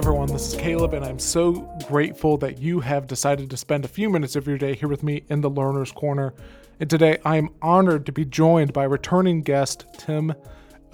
[0.00, 1.52] Everyone, this is Caleb, and I'm so
[1.86, 5.02] grateful that you have decided to spend a few minutes of your day here with
[5.02, 6.32] me in the Learner's Corner.
[6.80, 10.32] And today I am honored to be joined by returning guest Tim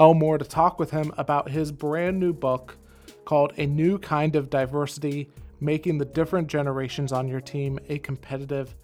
[0.00, 2.78] Elmore to talk with him about his brand new book
[3.24, 8.74] called A New Kind of Diversity Making the Different Generations on Your Team a Competitive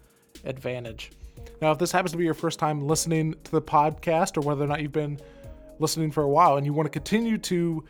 [0.45, 1.11] Advantage.
[1.61, 4.63] Now, if this happens to be your first time listening to the podcast, or whether
[4.63, 5.19] or not you've been
[5.79, 7.83] listening for a while and you want to continue to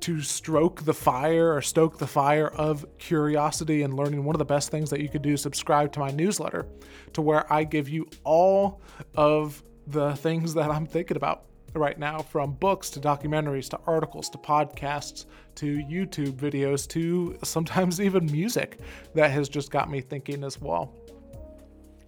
[0.00, 4.44] to stroke the fire or stoke the fire of curiosity and learning, one of the
[4.44, 6.66] best things that you could do is subscribe to my newsletter
[7.12, 8.80] to where I give you all
[9.14, 14.28] of the things that I'm thinking about right now from books to documentaries to articles
[14.30, 18.78] to podcasts to YouTube videos to sometimes even music
[19.14, 20.94] that has just got me thinking as well.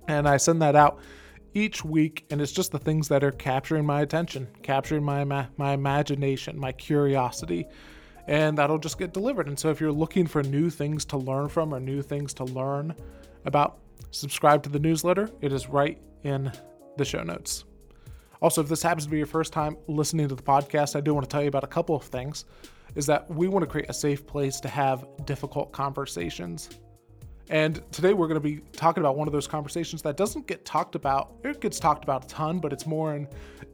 [0.08, 1.00] And I send that out
[1.59, 5.73] each week and it's just the things that are capturing my attention capturing my my
[5.73, 7.67] imagination my curiosity
[8.28, 9.48] and that'll just get delivered.
[9.48, 12.45] And so if you're looking for new things to learn from or new things to
[12.45, 12.95] learn
[13.47, 13.79] about
[14.11, 15.31] subscribe to the newsletter.
[15.41, 16.53] It is right in
[16.98, 17.64] the show notes.
[18.42, 21.12] Also if this happens to be your first time listening to the podcast i do
[21.12, 22.45] want to tell you about a couple of things
[22.95, 26.70] is that we want to create a safe place to have difficult conversations
[27.50, 30.64] and today we're going to be talking about one of those conversations that doesn't get
[30.64, 31.32] talked about.
[31.44, 33.28] It gets talked about a ton, but it's more in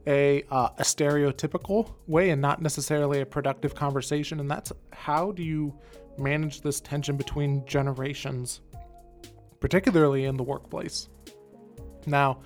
[0.06, 4.39] a, uh, a stereotypical way and not necessarily a productive conversation.
[4.41, 5.77] And that's how do you
[6.19, 8.61] manage this tension between generations,
[9.61, 11.09] particularly in the workplace?
[12.06, 12.41] Now,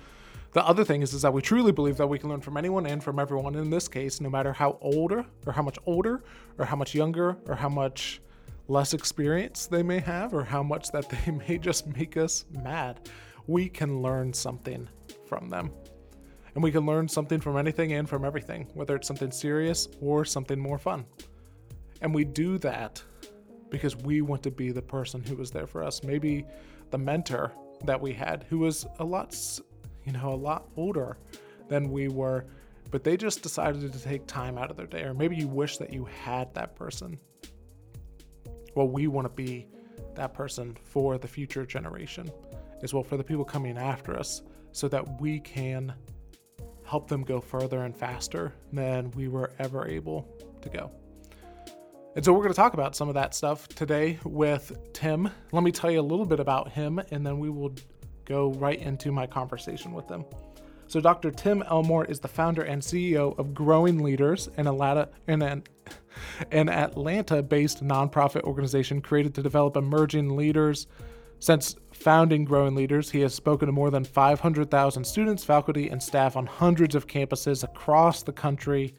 [0.53, 2.87] the other thing is, is that we truly believe that we can learn from anyone
[2.87, 3.53] and from everyone.
[3.53, 6.23] In this case, no matter how older or how much older
[6.57, 8.19] or how much younger or how much
[8.69, 13.09] less experience they may have or how much that they may just make us mad,
[13.47, 14.87] we can learn something
[15.25, 15.71] from them.
[16.55, 20.25] And we can learn something from anything and from everything, whether it's something serious or
[20.25, 21.05] something more fun.
[22.01, 23.01] And we do that
[23.69, 26.03] because we want to be the person who was there for us.
[26.03, 26.45] Maybe
[26.91, 27.51] the mentor
[27.85, 29.35] that we had who was a lot,
[30.05, 31.17] you know, a lot older
[31.67, 32.45] than we were,
[32.91, 35.03] but they just decided to take time out of their day.
[35.03, 37.19] Or maybe you wish that you had that person
[38.79, 39.67] well, we want to be
[40.15, 42.31] that person for the future generation
[42.81, 44.41] as well for the people coming after us
[44.71, 45.93] so that we can
[46.85, 50.25] help them go further and faster than we were ever able
[50.61, 50.89] to go.
[52.15, 55.29] And so we're going to talk about some of that stuff today with Tim.
[55.51, 57.75] Let me tell you a little bit about him and then we will
[58.23, 60.23] go right into my conversation with him.
[60.87, 61.31] So Dr.
[61.31, 65.63] Tim Elmore is the founder and CEO of Growing Leaders, an Atlanta, and an,
[66.51, 70.87] an Atlanta-based nonprofit organization created to develop emerging leaders.
[71.39, 76.35] Since founding Growing Leaders, he has spoken to more than 500,000 students, faculty, and staff
[76.35, 78.93] on hundreds of campuses across the country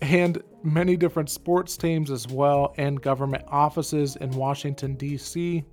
[0.00, 5.64] and many different sports teams as well, and government offices in Washington, D.C.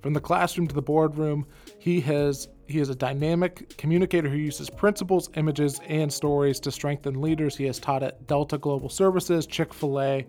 [0.00, 1.46] From the classroom to the boardroom,
[1.78, 7.20] he has he is a dynamic communicator who uses principles, images, and stories to strengthen
[7.20, 7.56] leaders.
[7.56, 10.26] He has taught at Delta Global Services, Chick fil A,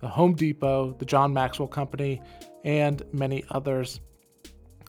[0.00, 2.20] the Home Depot, the John Maxwell Company,
[2.64, 4.00] and many others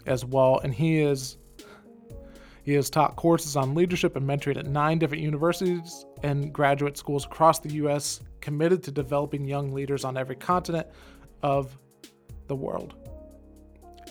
[0.08, 0.60] as well.
[0.64, 1.38] And he is
[2.64, 7.26] he has taught courses on leadership and mentoring at nine different universities and graduate schools
[7.26, 10.88] across the U.S., committed to developing young leaders on every continent
[11.44, 11.78] of
[12.48, 12.96] the world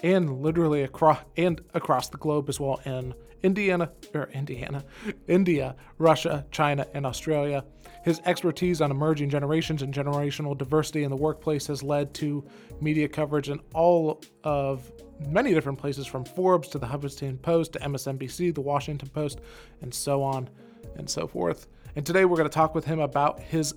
[0.03, 4.85] and literally across and across the globe as well in Indiana or Indiana,
[5.27, 7.65] India, Russia, China, and Australia.
[8.05, 12.45] His expertise on emerging generations and generational diversity in the workplace has led to
[12.81, 14.91] media coverage in all of
[15.27, 19.41] many different places from Forbes to the Huffington Post to MSNBC, the Washington Post,
[19.81, 20.49] and so on
[20.97, 21.69] and so forth.
[21.95, 23.75] And today we're going to talk with him about his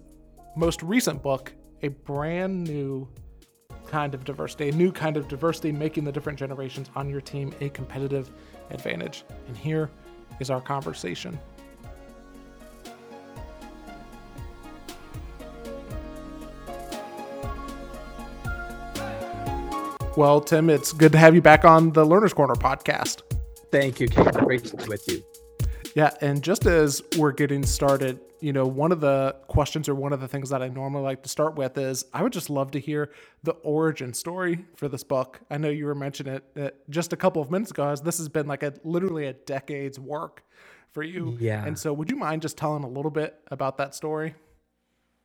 [0.56, 1.53] most recent book,
[1.84, 3.08] a brand new
[3.87, 7.53] kind of diversity, a new kind of diversity, making the different generations on your team
[7.61, 8.29] a competitive
[8.70, 9.23] advantage.
[9.47, 9.90] And here
[10.40, 11.40] is our conversation.
[20.16, 23.23] Well, Tim, it's good to have you back on the Learner's Corner podcast.
[23.70, 24.34] Thank you, Kate.
[24.34, 25.22] Great to be with you.
[25.96, 30.12] Yeah, and just as we're getting started, you know, one of the questions or one
[30.12, 32.72] of the things that I normally like to start with is I would just love
[32.72, 33.12] to hear
[33.44, 35.40] the origin story for this book.
[35.50, 38.18] I know you were mentioning it uh, just a couple of minutes ago, as this
[38.18, 40.44] has been like a literally a decade's work
[40.92, 41.38] for you.
[41.40, 41.66] Yeah.
[41.66, 44.36] And so, would you mind just telling a little bit about that story?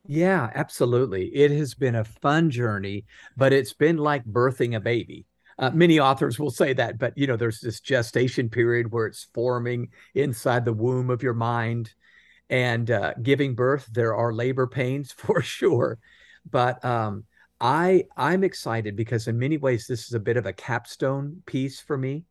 [0.07, 1.27] Yeah, absolutely.
[1.35, 3.03] It has been a fun journey,
[3.35, 5.25] but it's been like birthing a baby.
[5.59, 9.27] Uh, many authors will say that, but you know, there's this gestation period where it's
[9.33, 11.93] forming inside the womb of your mind
[12.51, 15.97] and uh, giving birth, there are labor pains for sure.
[16.49, 17.23] But um,
[17.59, 21.79] I I'm excited because in many ways this is a bit of a capstone piece
[21.79, 22.25] for me.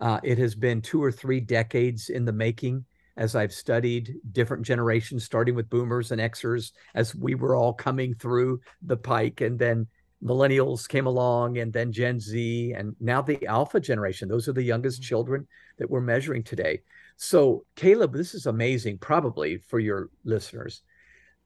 [0.00, 2.84] Uh, it has been two or three decades in the making
[3.16, 8.12] as I've studied different generations, starting with boomers and Xers, as we were all coming
[8.14, 9.86] through the pike, and then
[10.24, 14.28] millennials came along, and then Gen Z, and now the alpha generation.
[14.28, 15.08] Those are the youngest mm-hmm.
[15.08, 15.46] children
[15.78, 16.80] that we're measuring today.
[17.16, 20.82] So, Caleb, this is amazing, probably for your listeners.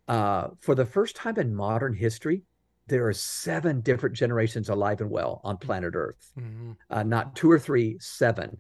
[0.07, 2.43] Uh, for the first time in modern history,
[2.87, 6.33] there are seven different generations alive and well on planet Earth.
[6.39, 6.73] Mm-hmm.
[6.89, 8.59] Uh, not two or three, seven.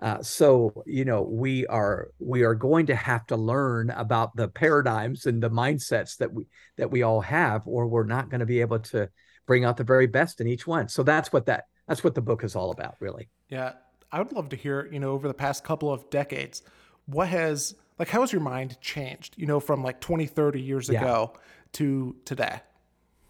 [0.00, 4.46] Uh, so you know we are we are going to have to learn about the
[4.46, 6.46] paradigms and the mindsets that we
[6.76, 9.08] that we all have, or we're not going to be able to
[9.46, 10.88] bring out the very best in each one.
[10.88, 13.28] So that's what that that's what the book is all about, really.
[13.48, 13.72] Yeah,
[14.12, 14.88] I would love to hear.
[14.92, 16.62] You know, over the past couple of decades,
[17.06, 19.34] what has like how has your mind changed?
[19.36, 21.00] You know, from like 20, 30 years yeah.
[21.00, 21.32] ago
[21.72, 22.60] to today.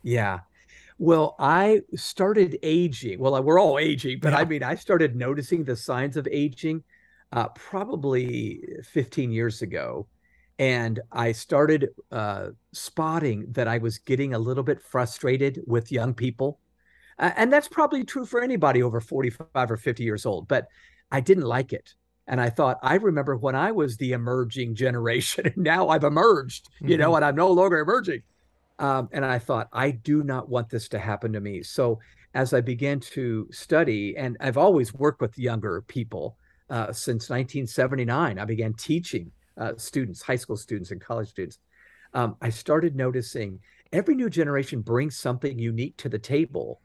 [0.03, 0.41] Yeah.
[0.99, 3.19] Well, I started aging.
[3.19, 4.39] Well, we're all aging, but yeah.
[4.39, 6.85] I mean, I started noticing the signs of aging
[7.33, 10.07] uh, probably 15 years ago.
[10.59, 16.15] And I started uh, spotting that I was getting a little bit frustrated with young
[16.15, 16.61] people.
[17.19, 20.69] Uh, and that's probably true for anybody over 45 or 50 years old, but
[21.11, 21.95] I didn't like it.
[22.27, 26.69] And I thought, I remember when I was the emerging generation, and now I've emerged,
[26.81, 27.01] you mm-hmm.
[27.01, 28.23] know, and I'm no longer emerging.
[28.79, 31.63] Um, and I thought, I do not want this to happen to me.
[31.63, 31.99] So
[32.35, 36.37] as I began to study, and I've always worked with younger people
[36.69, 41.59] uh, since 1979, I began teaching uh, students, high school students, and college students.
[42.15, 43.61] Um, I started noticing
[43.93, 46.81] every new generation brings something unique to the table.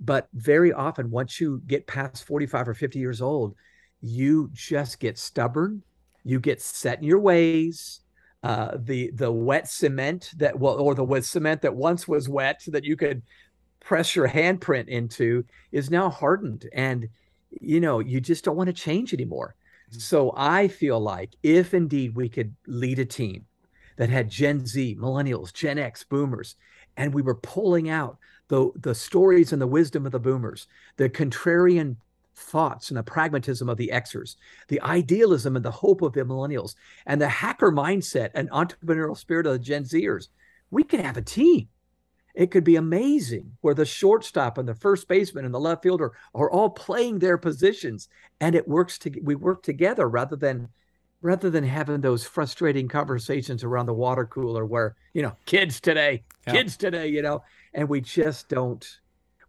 [0.00, 3.54] But very often, once you get past 45 or 50 years old,
[4.00, 5.82] you just get stubborn,
[6.24, 8.00] you get set in your ways,
[8.42, 12.62] uh, the the wet cement that well or the wet cement that once was wet
[12.68, 13.22] that you could
[13.80, 17.08] press your handprint into is now hardened and
[17.60, 19.54] you know you just don't want to change anymore.
[19.92, 20.00] Mm.
[20.00, 23.46] so i feel like if indeed we could lead a team
[23.96, 26.56] that had gen z millennials gen x boomers
[26.96, 30.66] and we were pulling out the the stories and the wisdom of the boomers
[30.96, 31.96] the contrarian
[32.40, 34.36] thoughts and the pragmatism of the Xers,
[34.68, 36.74] the idealism and the hope of the millennials,
[37.06, 40.28] and the hacker mindset and entrepreneurial spirit of the Gen Zers,
[40.70, 41.68] we could have a team.
[42.34, 46.12] It could be amazing where the shortstop and the first baseman and the left fielder
[46.34, 48.08] are all playing their positions
[48.40, 50.68] and it works to we work together rather than
[51.22, 56.22] rather than having those frustrating conversations around the water cooler where, you know, kids today,
[56.46, 56.52] yeah.
[56.54, 57.42] kids today, you know,
[57.74, 59.00] and we just don't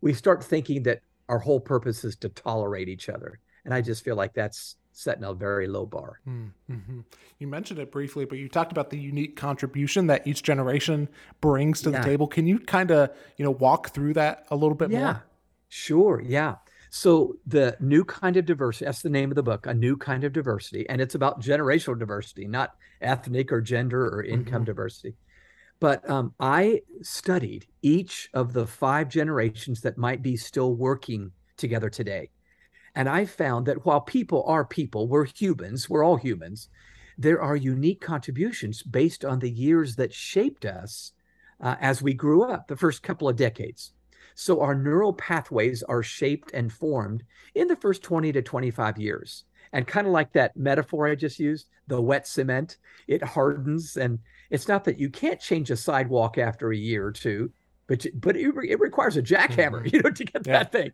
[0.01, 3.39] we start thinking that our whole purpose is to tolerate each other.
[3.63, 6.19] And I just feel like that's setting a very low bar.
[6.25, 6.99] Hmm, mm-hmm.
[7.39, 11.07] You mentioned it briefly, but you talked about the unique contribution that each generation
[11.39, 11.99] brings to yeah.
[11.99, 12.27] the table.
[12.27, 14.99] Can you kind of, you know, walk through that a little bit more?
[14.99, 15.23] yeah, more?
[15.69, 16.21] Sure.
[16.25, 16.55] Yeah.
[16.89, 20.25] So the new kind of diversity, that's the name of the book, a new kind
[20.25, 20.87] of diversity.
[20.89, 24.63] And it's about generational diversity, not ethnic or gender or income mm-hmm.
[24.65, 25.15] diversity.
[25.79, 31.89] But um, I studied each of the five generations that might be still working together
[31.89, 32.29] today.
[32.95, 36.69] And I found that while people are people, we're humans, we're all humans,
[37.17, 41.13] there are unique contributions based on the years that shaped us
[41.61, 43.93] uh, as we grew up, the first couple of decades.
[44.33, 49.45] So our neural pathways are shaped and formed in the first 20 to 25 years.
[49.73, 54.19] And kind of like that metaphor I just used, the wet cement, it hardens and
[54.49, 57.51] it's not that you can't change a sidewalk after a year or two,
[57.87, 59.95] but but it, it requires a jackhammer, mm-hmm.
[59.95, 60.53] you know, to get yeah.
[60.53, 60.91] that thing.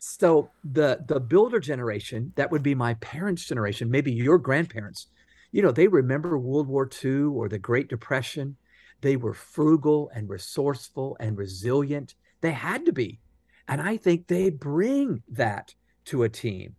[0.00, 5.08] So the the builder generation, that would be my parents' generation, maybe your grandparents,
[5.52, 8.56] you know, they remember World War II or the Great Depression.
[9.02, 12.14] They were frugal and resourceful and resilient.
[12.40, 13.20] They had to be.
[13.68, 15.74] And I think they bring that
[16.06, 16.76] to a team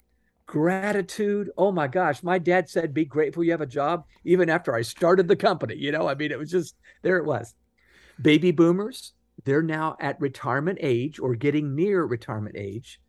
[0.48, 1.50] gratitude.
[1.58, 4.82] Oh my gosh, my dad said, be grateful you have a job, even after I
[4.82, 5.76] started the company.
[5.76, 7.56] You know, I mean, it was just there it was.
[8.22, 9.14] Baby boomers,
[9.46, 13.00] they're now at retirement age or getting near retirement age,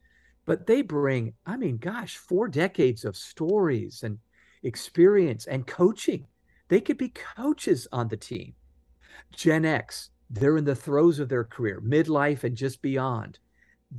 [0.45, 4.19] but they bring, I mean, gosh, four decades of stories and
[4.63, 6.27] experience and coaching.
[6.69, 8.55] They could be coaches on the team.
[9.35, 13.39] Gen X, they're in the throes of their career, midlife and just beyond.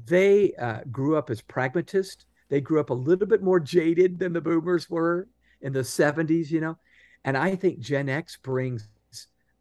[0.05, 4.31] They uh, grew up as pragmatists they grew up a little bit more jaded than
[4.31, 5.27] the boomers were
[5.61, 6.77] in the 70s, you know.
[7.25, 8.87] And I think Gen X brings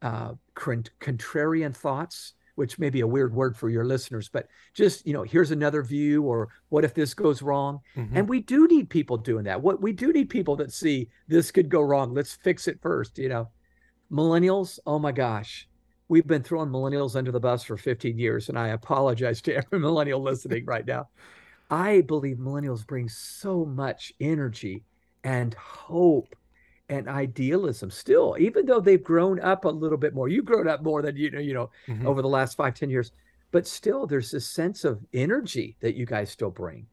[0.03, 5.13] uh, contrarian thoughts, which may be a weird word for your listeners, but just, you
[5.13, 7.79] know, here's another view, or what if this goes wrong?
[7.95, 8.17] Mm-hmm.
[8.17, 9.61] And we do need people doing that.
[9.61, 12.13] What we do need people that see this could go wrong.
[12.13, 13.49] Let's fix it first, you know.
[14.11, 15.67] Millennials, oh my gosh,
[16.07, 19.79] we've been throwing millennials under the bus for 15 years, and I apologize to every
[19.79, 21.09] millennial listening right now.
[21.69, 24.83] I believe millennials bring so much energy
[25.23, 26.35] and hope
[26.93, 30.27] and idealism still, even though they've grown up a little bit more.
[30.27, 32.05] You've grown up more than you know, you know, mm-hmm.
[32.05, 33.11] over the last five, ten years,
[33.51, 36.85] but still there's this sense of energy that you guys still bring.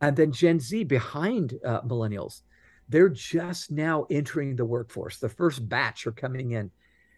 [0.00, 2.42] And then Gen Z behind uh, millennials,
[2.88, 5.18] they're just now entering the workforce.
[5.18, 6.72] The first batch are coming in.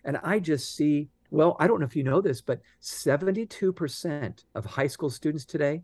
[0.04, 4.64] And I just see, well, I don't know if you know this, but 72% of
[4.66, 5.82] high school students today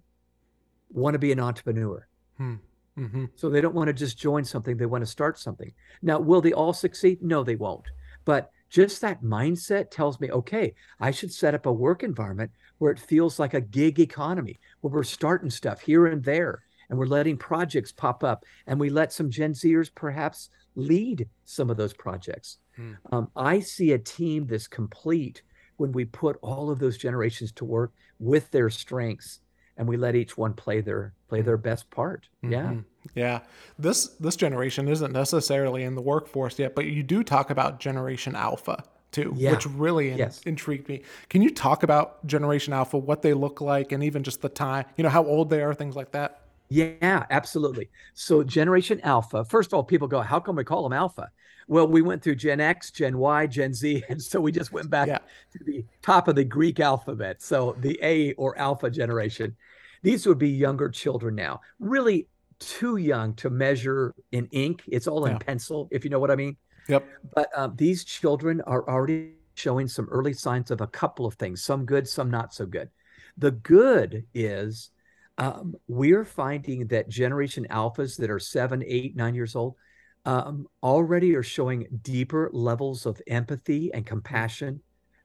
[0.90, 2.06] want to be an entrepreneur.
[2.36, 2.56] Hmm.
[2.98, 3.26] Mm-hmm.
[3.36, 5.72] So they don't want to just join something, they want to start something.
[6.02, 7.22] Now, will they all succeed?
[7.22, 7.86] No, they won't.
[8.24, 12.90] But just that mindset tells me, okay, I should set up a work environment where
[12.90, 17.06] it feels like a gig economy, where we're starting stuff here and there and we're
[17.06, 21.92] letting projects pop up and we let some Gen Zers perhaps lead some of those
[21.92, 22.58] projects.
[22.76, 22.92] Hmm.
[23.12, 25.42] Um, I see a team that's complete
[25.76, 29.40] when we put all of those generations to work with their strengths
[29.76, 32.28] and we let each one play their play their best part.
[32.44, 32.52] Mm-hmm.
[32.52, 32.74] Yeah.
[33.14, 33.40] Yeah.
[33.78, 38.36] This this generation isn't necessarily in the workforce yet, but you do talk about generation
[38.36, 39.52] alpha too, yeah.
[39.52, 40.40] which really yes.
[40.42, 41.02] in, intrigued me.
[41.28, 44.86] Can you talk about generation alpha, what they look like and even just the time,
[44.96, 46.40] you know, how old they are, things like that?
[46.68, 47.90] Yeah, absolutely.
[48.14, 51.30] So generation alpha, first of all, people go, how come we call them alpha?
[51.68, 54.90] Well, we went through Gen X, Gen Y, Gen Z, and so we just went
[54.90, 55.18] back yeah.
[55.52, 57.42] to the top of the Greek alphabet.
[57.42, 59.56] So the A or alpha generation.
[60.02, 62.26] These would be younger children now, really
[62.58, 64.82] too young to measure in ink.
[64.88, 65.38] It's all in yeah.
[65.38, 66.56] pencil, if you know what I mean.
[66.88, 67.06] Yep.
[67.34, 71.62] But um, these children are already showing some early signs of a couple of things,
[71.62, 72.88] some good, some not so good.
[73.36, 74.90] The good is
[75.38, 79.76] um, we're finding that generation alphas that are seven, eight, nine years old
[80.24, 84.80] um, already are showing deeper levels of empathy and compassion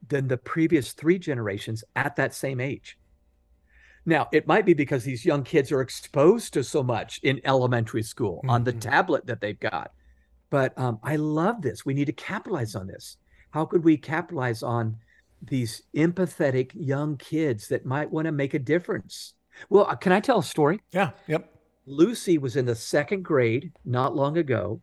[0.07, 2.97] than the previous three generations at that same age.
[4.05, 8.03] Now, it might be because these young kids are exposed to so much in elementary
[8.03, 8.49] school mm-hmm.
[8.49, 8.89] on the mm-hmm.
[8.89, 9.91] tablet that they've got.
[10.49, 11.85] But um, I love this.
[11.85, 13.17] We need to capitalize on this.
[13.51, 14.97] How could we capitalize on
[15.41, 19.33] these empathetic young kids that might want to make a difference?
[19.69, 20.79] Well, uh, can I tell a story?
[20.91, 21.11] Yeah.
[21.27, 21.53] Yep.
[21.85, 24.81] Lucy was in the second grade not long ago,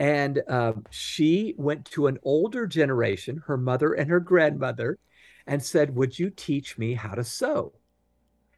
[0.00, 4.98] and um, she went to an older generation, her mother and her grandmother,
[5.46, 7.74] and said, Would you teach me how to sew?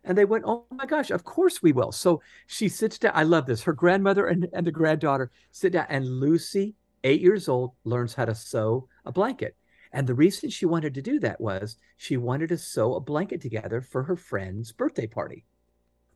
[0.05, 1.91] And they went, Oh my gosh, of course we will.
[1.91, 3.13] So she sits down.
[3.17, 3.63] I love this.
[3.63, 8.25] Her grandmother and, and the granddaughter sit down, and Lucy, eight years old, learns how
[8.25, 9.57] to sew a blanket.
[9.93, 13.41] And the reason she wanted to do that was she wanted to sew a blanket
[13.41, 15.45] together for her friend's birthday party.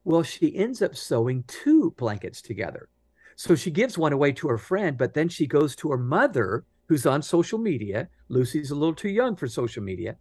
[0.04, 2.88] Well, she ends up sewing two blankets together.
[3.36, 6.64] So she gives one away to her friend, but then she goes to her mother,
[6.88, 8.08] who's on social media.
[8.28, 10.16] Lucy's a little too young for social media.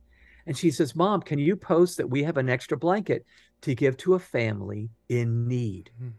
[0.45, 3.25] And she says, Mom, can you post that we have an extra blanket
[3.61, 5.89] to give to a family in need?
[5.95, 6.09] Mm-hmm.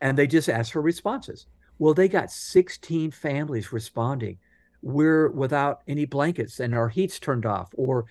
[0.00, 1.46] And they just asked for responses.
[1.78, 4.38] Well, they got 16 families responding.
[4.82, 8.06] We're without any blankets and our heat's turned off, or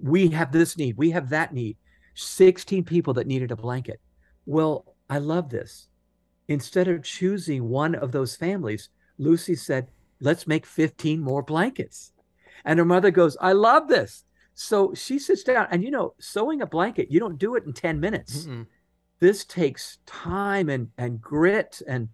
[0.00, 1.76] we have this need, we have that need.
[2.16, 4.00] 16 people that needed a blanket.
[4.46, 5.88] Well, I love this.
[6.48, 9.88] Instead of choosing one of those families, Lucy said,
[10.20, 12.12] Let's make 15 more blankets.
[12.64, 14.24] And her mother goes, I love this.
[14.54, 17.72] So she sits down, and you know, sewing a blanket, you don't do it in
[17.72, 18.46] 10 minutes.
[18.46, 18.66] Mm-mm.
[19.18, 21.82] This takes time and, and grit.
[21.86, 22.08] And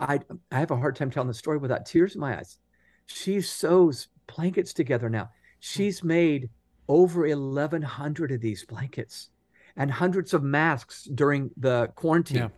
[0.00, 2.58] I, I have a hard time telling the story without tears in my eyes.
[3.06, 5.24] She sews blankets together now.
[5.24, 5.30] Hmm.
[5.60, 6.50] She's made
[6.88, 9.30] over 1,100 of these blankets
[9.76, 12.36] and hundreds of masks during the quarantine.
[12.38, 12.48] Yeah.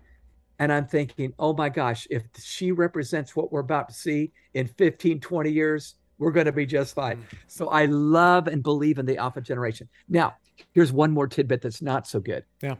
[0.58, 4.66] And I'm thinking, oh my gosh, if she represents what we're about to see in
[4.66, 7.18] 15, 20 years, we're going to be just fine.
[7.18, 7.36] Mm-hmm.
[7.46, 9.88] So I love and believe in the alpha generation.
[10.08, 10.34] Now,
[10.74, 12.44] here's one more tidbit that's not so good.
[12.60, 12.74] Yeah.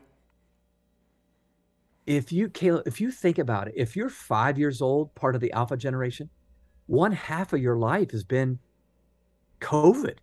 [2.06, 5.40] If you, Caleb, if you think about it, if you're five years old, part of
[5.40, 6.30] the alpha generation,
[6.86, 8.58] one half of your life has been
[9.60, 10.16] COVID.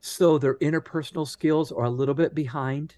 [0.00, 2.96] So their interpersonal skills are a little bit behind.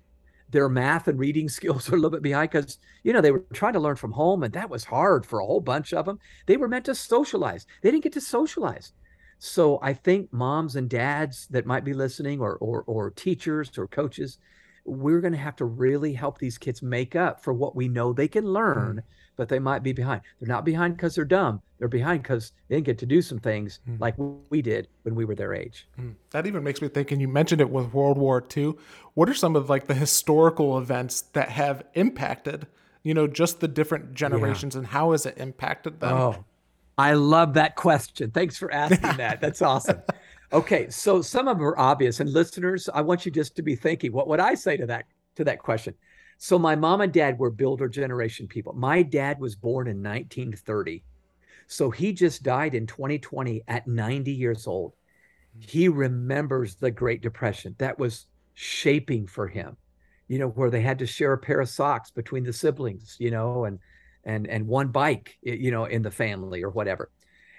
[0.55, 3.45] Their math and reading skills are a little bit behind because, you know, they were
[3.53, 6.21] trying to learn from home and that was hard for a whole bunch of them.
[6.47, 7.67] They were meant to socialize.
[7.83, 8.93] They didn't get to socialize.
[9.39, 13.89] So I think moms and dads that might be listening or or, or teachers or
[13.89, 14.39] coaches,
[14.85, 18.13] we're going to have to really help these kids make up for what we know
[18.13, 19.03] they can learn, mm.
[19.37, 20.21] but they might be behind.
[20.39, 21.63] They're not behind because they're dumb.
[21.79, 23.99] They're behind because they didn't get to do some things mm.
[23.99, 24.15] like
[24.51, 25.89] we did when we were their age.
[25.99, 26.15] Mm.
[26.31, 28.75] That even makes me think, and you mentioned it with World War II.
[29.15, 32.67] What are some of like the historical events that have impacted,
[33.03, 34.81] you know, just the different generations yeah.
[34.81, 36.13] and how has it impacted them?
[36.13, 36.45] Oh,
[36.97, 38.31] I love that question.
[38.31, 39.41] Thanks for asking that.
[39.41, 40.03] That's awesome.
[40.55, 43.75] Okay, so some of them are obvious, and listeners, I want you just to be
[43.75, 45.95] thinking, what would I say to that to that question?
[46.39, 48.73] So my mom and dad were builder generation people.
[48.73, 51.03] My dad was born in 1930.
[51.67, 54.95] So he just died in 2020 at 90 years old.
[55.57, 55.61] Hmm.
[55.67, 57.75] He remembers the Great Depression.
[57.79, 59.77] That was shaping for him.
[60.29, 63.33] You know, where they had to share a pair of socks between the siblings, you
[63.33, 63.81] know, and
[64.23, 67.11] and and one bike, you know, in the family or whatever.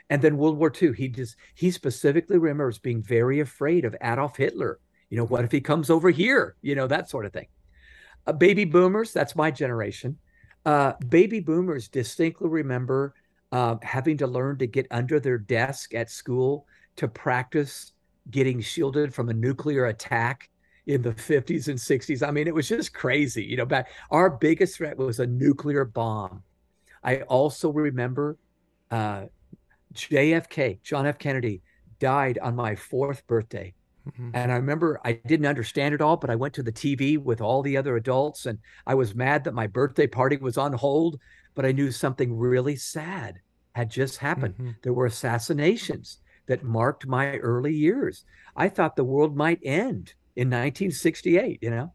[0.10, 4.38] And then World War II, he just he specifically remembers being very afraid of Adolf
[4.38, 4.80] Hitler.
[5.10, 6.56] You know, what if he comes over here?
[6.62, 7.48] You know, that sort of thing.
[8.28, 10.18] Uh, baby boomers, that's my generation.
[10.66, 13.14] Uh, baby boomers distinctly remember
[13.52, 17.94] uh, having to learn to get under their desk at school to practice
[18.32, 20.50] getting shielded from a nuclear attack
[20.88, 22.28] in the 50s and 60s.
[22.28, 23.44] I mean, it was just crazy.
[23.44, 26.44] You know, back our biggest threat was a nuclear bomb.
[27.04, 28.38] I also remember
[28.90, 29.26] uh,
[29.96, 31.18] JFK, John F.
[31.18, 31.62] Kennedy,
[32.00, 33.74] died on my fourth birthday.
[34.08, 34.32] Mm-hmm.
[34.34, 37.42] And I remember I didn't understand it all, but I went to the TV with
[37.42, 41.20] all the other adults and I was mad that my birthday party was on hold,
[41.56, 43.40] but I knew something really sad
[43.74, 44.54] had just happened.
[44.56, 44.72] Mm-hmm.
[44.84, 48.26] There were assassinations that marked my early years.
[48.56, 51.94] I thought the world might end in 1968, you know?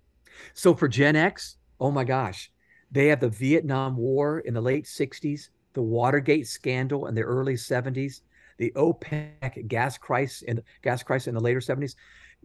[0.54, 2.50] So for Gen X, oh my gosh,
[2.90, 7.55] they have the Vietnam War in the late 60s, the Watergate scandal in the early
[7.55, 8.23] 70s,
[8.59, 11.95] the OPEC gas crisis in gas crisis in the later 70s.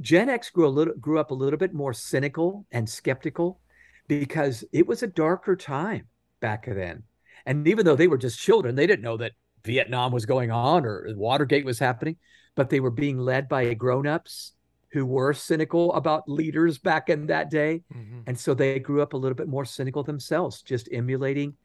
[0.01, 3.59] Gen X grew a little grew up a little bit more cynical and skeptical
[4.07, 6.07] because it was a darker time
[6.39, 7.03] back then.
[7.45, 10.85] And even though they were just children, they didn't know that Vietnam was going on
[10.85, 12.17] or Watergate was happening,
[12.55, 14.53] but they were being led by grown-ups
[14.91, 17.83] who were cynical about leaders back in that day.
[17.93, 18.21] Mm-hmm.
[18.27, 21.55] And so they grew up a little bit more cynical themselves, just emulating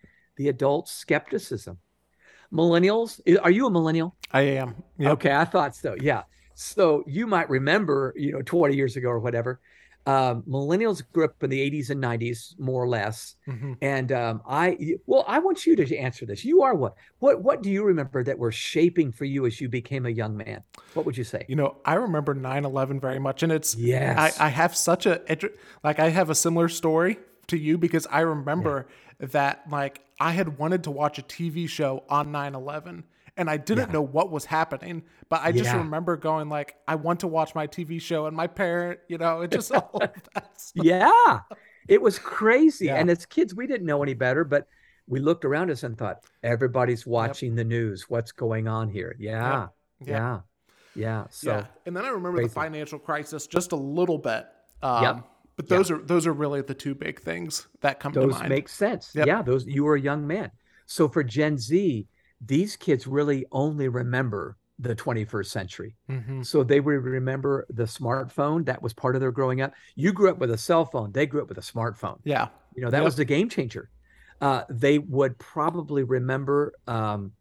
[0.41, 1.77] the adult skepticism
[2.51, 3.21] millennials.
[3.43, 4.17] Are you a millennial?
[4.33, 4.75] I am.
[4.97, 5.13] Yep.
[5.13, 5.97] Okay, I thought so.
[6.01, 6.23] Yeah.
[6.55, 9.61] So you might remember, you know, 20 years ago or whatever,
[10.07, 13.37] um, millennials grew up in the 80s and 90s, more or less.
[13.47, 13.75] Mm-hmm.
[13.83, 16.43] And um, I, well, I want you to answer this.
[16.43, 16.95] You are what?
[17.19, 20.39] What What do you remember that were shaping for you as you became a young
[20.39, 20.63] man?
[20.95, 21.45] What would you say?
[21.49, 24.41] You know, I remember 9/11 very much, and it's yes.
[24.41, 25.21] I, I have such a
[25.85, 29.10] like I have a similar story to you because I remember yeah.
[29.21, 33.05] That like I had wanted to watch a TV show on 9 11
[33.37, 33.93] and I didn't yeah.
[33.95, 35.79] know what was happening, but I just yeah.
[35.79, 39.41] remember going like, I want to watch my TV show and my parent, you know,
[39.41, 40.03] it just all
[40.75, 41.41] Yeah.
[41.89, 42.87] It was crazy.
[42.87, 42.97] Yeah.
[42.97, 44.69] And as kids, we didn't know any better, but
[45.07, 47.57] we looked around us and thought, everybody's watching yep.
[47.57, 48.09] the news.
[48.09, 49.17] What's going on here?
[49.19, 49.61] Yeah.
[49.61, 49.71] Yep.
[50.01, 50.09] Yep.
[50.09, 50.41] Yeah.
[50.95, 51.25] Yeah.
[51.31, 51.67] So yeah.
[51.87, 52.49] And then I remember crazy.
[52.49, 54.47] the financial crisis just a little bit.
[54.83, 55.30] Um, yep.
[55.61, 55.97] But those yeah.
[55.97, 58.45] are those are really the two big things that come those to mind.
[58.45, 59.13] Those make sense.
[59.15, 59.27] Yep.
[59.27, 60.51] Yeah, those you were a young man.
[60.87, 62.07] So for Gen Z,
[62.41, 65.97] these kids really only remember the 21st century.
[66.09, 66.43] Mm-hmm.
[66.43, 69.73] So they would remember the smartphone that was part of their growing up.
[69.95, 72.19] You grew up with a cell phone, they grew up with a smartphone.
[72.25, 72.49] Yeah.
[72.75, 73.05] You know, that yep.
[73.05, 73.91] was the game changer.
[74.41, 77.33] Uh, they would probably remember um,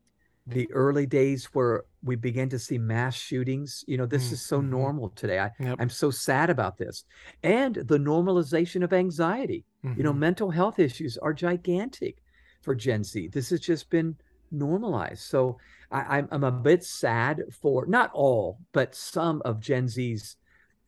[0.50, 3.84] the early days where we began to see mass shootings.
[3.88, 4.34] You know, this mm-hmm.
[4.34, 4.72] is so mm-hmm.
[4.72, 5.40] normal today.
[5.40, 5.78] I, yep.
[5.80, 7.04] I'm so sad about this.
[7.44, 9.66] And the normalization of anxiety.
[9.86, 9.98] Mm-hmm.
[9.98, 10.20] You know, mm-hmm.
[10.20, 12.18] mental health issues are gigantic
[12.62, 13.30] for Gen Z.
[13.30, 14.16] This has just been
[14.52, 15.22] normalized.
[15.22, 15.58] So
[15.92, 20.38] I, I'm a bit sad for not all, but some of Gen Z's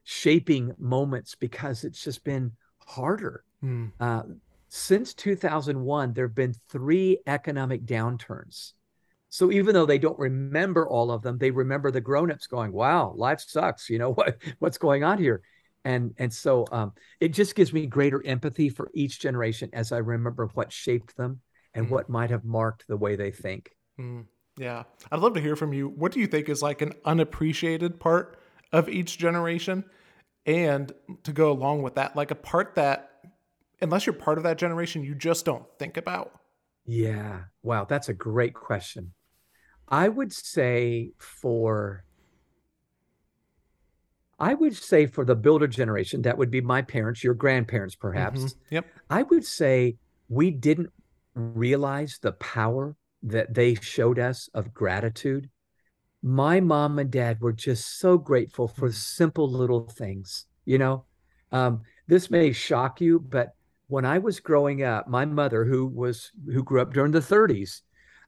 [0.04, 2.52] shaping moments because it's just been
[2.86, 3.44] harder.
[3.64, 3.92] Mm.
[4.00, 4.24] Uh,
[4.70, 8.74] since 2001, there have been three economic downturns
[9.32, 13.14] so even though they don't remember all of them, they remember the grown-ups going, "Wow,
[13.16, 15.42] life sucks." You know what what's going on here,
[15.86, 16.92] and and so um,
[17.22, 21.40] it just gives me greater empathy for each generation as I remember what shaped them
[21.74, 21.90] and mm.
[21.90, 23.72] what might have marked the way they think.
[23.98, 24.26] Mm.
[24.58, 25.88] Yeah, I'd love to hear from you.
[25.88, 28.38] What do you think is like an unappreciated part
[28.74, 29.86] of each generation,
[30.46, 30.92] and
[31.24, 33.12] to go along with that, like a part that,
[33.80, 36.34] unless you're part of that generation, you just don't think about.
[36.86, 37.44] Yeah.
[37.64, 39.14] Wow, that's a great question.
[39.92, 42.06] I would say for
[44.40, 48.40] I would say for the builder generation, that would be my parents, your grandparents, perhaps.
[48.40, 48.76] Mm-hmm.
[48.76, 48.86] Yep.
[49.12, 49.98] I would say
[50.30, 50.90] we didn't
[51.36, 55.48] realize the power that they showed us of gratitude.
[56.24, 58.96] My mom and dad were just so grateful for mm-hmm.
[58.96, 60.48] simple little things.
[60.66, 61.06] You know,
[61.52, 63.50] um, this may shock you, but
[63.88, 67.82] when I was growing up, my mother, who was who grew up during the 30s,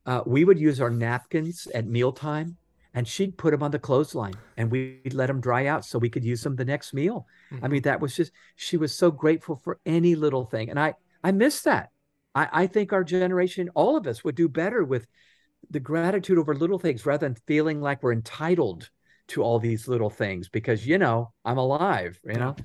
[0.05, 2.57] uh, we would use our napkins at mealtime
[2.93, 6.09] and she'd put them on the clothesline and we'd let them dry out so we
[6.09, 7.25] could use them the next meal.
[7.51, 7.65] Mm-hmm.
[7.65, 10.69] I mean, that was just, she was so grateful for any little thing.
[10.69, 11.89] And I, I miss that.
[12.35, 15.07] I, I think our generation, all of us would do better with
[15.69, 18.89] the gratitude over little things rather than feeling like we're entitled
[19.29, 22.55] to all these little things because you know I'm alive, you know.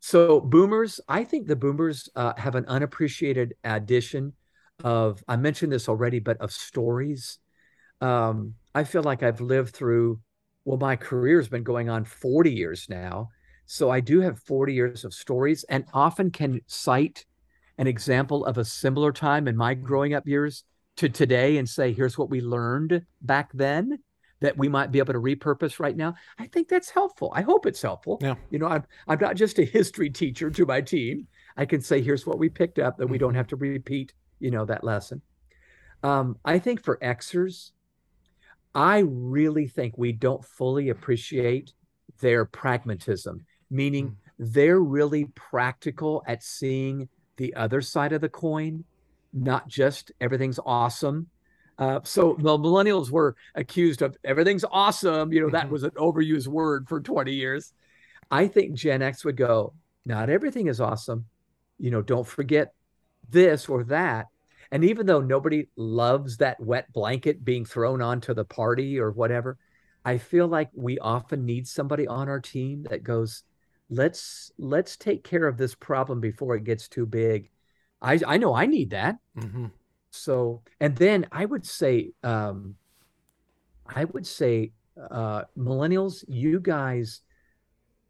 [0.00, 4.34] So boomers, I think the boomers uh, have an unappreciated addition
[4.84, 7.38] of I mentioned this already, but of stories.
[8.00, 10.20] Um, I feel like I've lived through.
[10.64, 13.30] Well, my career's been going on 40 years now,
[13.66, 17.24] so I do have 40 years of stories, and often can cite
[17.78, 20.64] an example of a similar time in my growing up years
[20.96, 23.98] to today and say, "Here's what we learned back then."
[24.40, 26.14] that we might be able to repurpose right now.
[26.38, 27.32] I think that's helpful.
[27.34, 28.18] I hope it's helpful.
[28.22, 28.36] Yeah.
[28.50, 31.26] You know, I'm I'm not just a history teacher to my team.
[31.56, 33.36] I can say here's what we picked up that we don't mm-hmm.
[33.38, 35.22] have to repeat, you know, that lesson.
[36.02, 37.72] Um, I think for Xers,
[38.74, 41.72] I really think we don't fully appreciate
[42.20, 44.14] their pragmatism, meaning mm.
[44.38, 48.84] they're really practical at seeing the other side of the coin,
[49.32, 51.28] not just everything's awesome
[51.78, 55.32] uh, so the millennials were accused of everything's awesome.
[55.32, 55.72] You know, that mm-hmm.
[55.72, 57.72] was an overused word for 20 years.
[58.30, 59.74] I think Gen X would go,
[60.04, 61.26] not everything is awesome.
[61.78, 62.74] You know, don't forget
[63.28, 64.26] this or that.
[64.70, 69.56] And even though nobody loves that wet blanket being thrown onto the party or whatever,
[70.04, 73.44] I feel like we often need somebody on our team that goes,
[73.90, 77.50] let's let's take care of this problem before it gets too big.
[78.00, 79.16] I I know I need that.
[79.38, 79.66] Mm-hmm.
[80.10, 82.76] So, and then I would say, um,
[83.86, 84.72] I would say,
[85.10, 87.20] uh, millennials, you guys,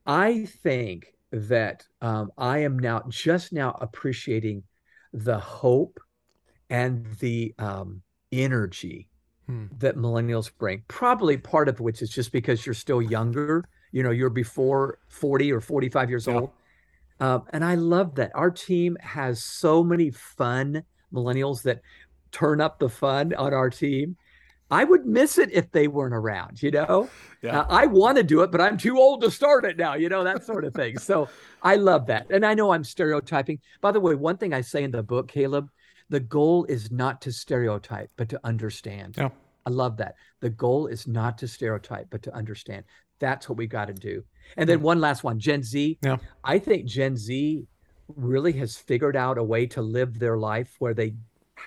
[0.06, 4.62] I think that um, I am now just now appreciating
[5.12, 5.98] the hope
[6.70, 9.08] and the um, energy
[9.46, 9.66] hmm.
[9.78, 10.82] that millennials bring.
[10.88, 13.64] Probably part of which is just because you're still younger.
[13.92, 16.34] You know, you're before 40 or 45 years yeah.
[16.34, 16.50] old.
[17.20, 18.30] Um, and I love that.
[18.34, 21.80] Our team has so many fun millennials that
[22.30, 24.16] turn up the fun on our team.
[24.70, 27.08] I would miss it if they weren't around, you know?
[27.42, 27.60] Yeah.
[27.60, 30.08] Uh, I want to do it, but I'm too old to start it now, you
[30.08, 30.98] know, that sort of thing.
[30.98, 31.28] so
[31.62, 32.26] I love that.
[32.30, 33.60] And I know I'm stereotyping.
[33.80, 35.68] By the way, one thing I say in the book, Caleb,
[36.10, 39.14] the goal is not to stereotype, but to understand.
[39.16, 39.30] Yeah.
[39.66, 40.14] I love that.
[40.40, 42.84] The goal is not to stereotype, but to understand.
[43.20, 44.22] That's what we got to do.
[44.56, 45.98] And then one last one Gen Z.
[46.02, 46.16] Yeah.
[46.44, 47.64] I think Gen Z
[48.16, 51.14] really has figured out a way to live their life where they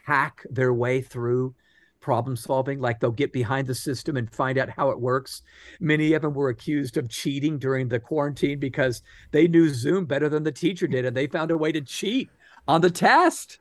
[0.05, 1.53] hack their way through
[2.01, 5.43] problem solving like they'll get behind the system and find out how it works.
[5.79, 10.27] Many of them were accused of cheating during the quarantine because they knew zoom better
[10.27, 12.29] than the teacher did and they found a way to cheat
[12.67, 13.59] on the test.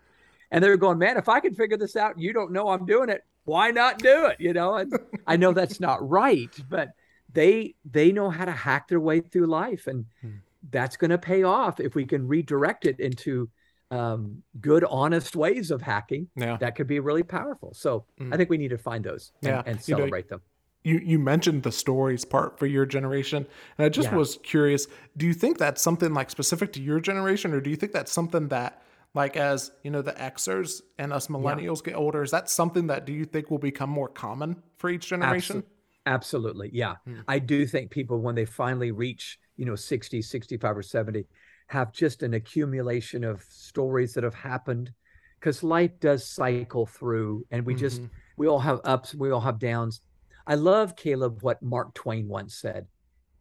[0.50, 3.08] And they're going man if i can figure this out you don't know i'm doing
[3.08, 3.22] it.
[3.44, 4.36] Why not do it?
[4.40, 4.92] You know and
[5.26, 6.90] i know that's not right but
[7.32, 10.30] they they know how to hack their way through life and hmm.
[10.70, 13.48] that's going to pay off if we can redirect it into
[13.90, 16.56] um, good, honest ways of hacking yeah.
[16.58, 17.74] that could be really powerful.
[17.74, 18.32] So mm.
[18.32, 19.62] I think we need to find those and, yeah.
[19.66, 20.42] and celebrate you know, them.
[20.82, 24.16] You you mentioned the stories part for your generation, and I just yeah.
[24.16, 24.86] was curious.
[25.16, 28.10] Do you think that's something like specific to your generation, or do you think that's
[28.10, 28.80] something that
[29.14, 33.04] like as you know the Xers and us millennials get older, is that something that
[33.04, 35.64] do you think will become more common for each generation?
[36.06, 36.94] Absolutely, yeah.
[37.04, 37.20] Hmm.
[37.28, 41.26] I do think people when they finally reach you know 60, 65 or 70,
[41.70, 44.90] have just an accumulation of stories that have happened
[45.38, 47.80] because life does cycle through and we mm-hmm.
[47.80, 48.02] just
[48.36, 50.00] we all have ups we all have downs
[50.48, 52.86] i love caleb what mark twain once said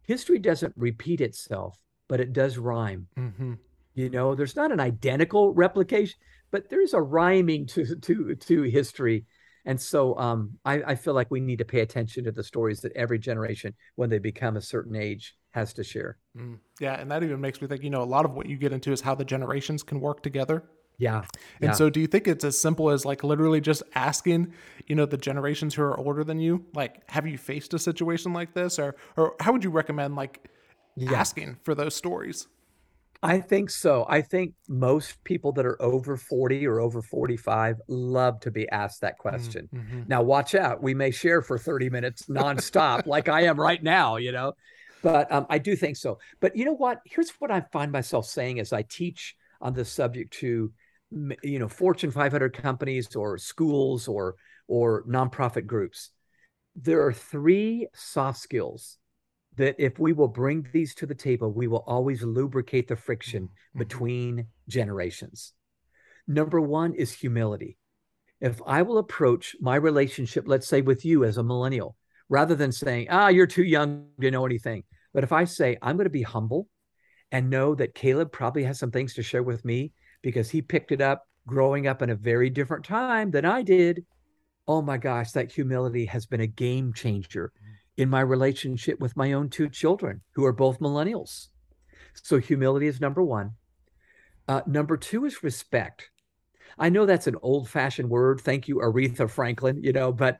[0.04, 3.54] history doesn't repeat itself but it does rhyme mm-hmm.
[3.94, 6.16] you know there's not an identical replication
[6.52, 9.24] but there's a rhyming to to to history
[9.70, 12.80] and so um, I, I feel like we need to pay attention to the stories
[12.80, 16.18] that every generation when they become a certain age has to share.
[16.36, 16.58] Mm.
[16.80, 17.84] Yeah, and that even makes me think.
[17.84, 20.24] You know, a lot of what you get into is how the generations can work
[20.24, 20.64] together.
[20.98, 21.18] Yeah.
[21.60, 21.72] And yeah.
[21.72, 24.52] so, do you think it's as simple as like literally just asking,
[24.88, 28.32] you know, the generations who are older than you, like, have you faced a situation
[28.32, 30.50] like this, or or how would you recommend like
[30.96, 31.12] yeah.
[31.12, 32.48] asking for those stories?
[33.22, 34.06] I think so.
[34.08, 39.02] I think most people that are over 40 or over 45 love to be asked
[39.02, 39.68] that mm, question.
[39.74, 40.02] Mm-hmm.
[40.08, 40.82] Now, watch out.
[40.82, 44.54] We may share for 30 minutes nonstop, like I am right now, you know,
[45.02, 46.18] but um, I do think so.
[46.40, 47.00] But you know what?
[47.04, 50.72] Here's what I find myself saying as I teach on this subject to,
[51.42, 56.10] you know, Fortune 500 companies or schools or or nonprofit groups.
[56.76, 58.96] There are three soft skills
[59.56, 63.44] that if we will bring these to the table, we will always lubricate the friction
[63.44, 63.78] mm-hmm.
[63.78, 65.52] between generations.
[66.26, 67.76] Number one is humility.
[68.40, 71.96] If I will approach my relationship, let's say with you as a millennial,
[72.28, 74.84] rather than saying, ah, you're too young to know anything.
[75.12, 76.68] But if I say, I'm going to be humble
[77.32, 80.92] and know that Caleb probably has some things to share with me because he picked
[80.92, 84.04] it up growing up in a very different time than I did.
[84.68, 87.52] Oh my gosh, that humility has been a game changer
[88.00, 91.48] in my relationship with my own two children who are both millennials.
[92.14, 93.52] So humility is number one.
[94.48, 96.10] Uh, number two is respect.
[96.78, 98.40] I know that's an old fashioned word.
[98.40, 100.38] Thank you, Aretha Franklin, you know, but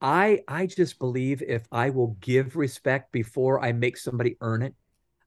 [0.00, 4.74] I I just believe if I will give respect before I make somebody earn it,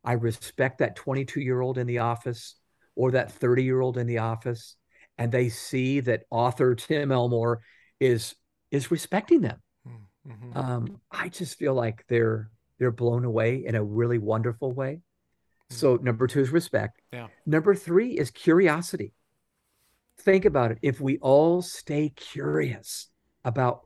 [0.03, 2.55] I respect that 22 year old in the office
[2.95, 4.75] or that 30 year old in the office,
[5.19, 7.61] and they see that author Tim Elmore
[7.99, 8.35] is
[8.71, 9.61] is respecting them.
[10.27, 10.57] Mm-hmm.
[10.57, 14.93] Um, I just feel like they're they're blown away in a really wonderful way.
[14.93, 15.75] Mm-hmm.
[15.75, 17.01] So number two is respect.
[17.13, 17.27] Yeah.
[17.45, 19.13] Number three is curiosity.
[20.19, 20.79] Think about it.
[20.81, 23.09] If we all stay curious
[23.43, 23.81] about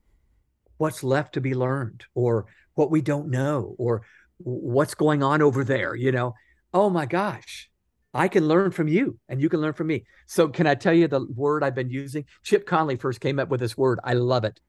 [0.78, 4.02] what's left to be learned or what we don't know or
[4.38, 6.34] what's going on over there you know
[6.74, 7.70] oh my gosh
[8.14, 10.94] i can learn from you and you can learn from me so can i tell
[10.94, 14.14] you the word i've been using chip conley first came up with this word i
[14.14, 14.60] love it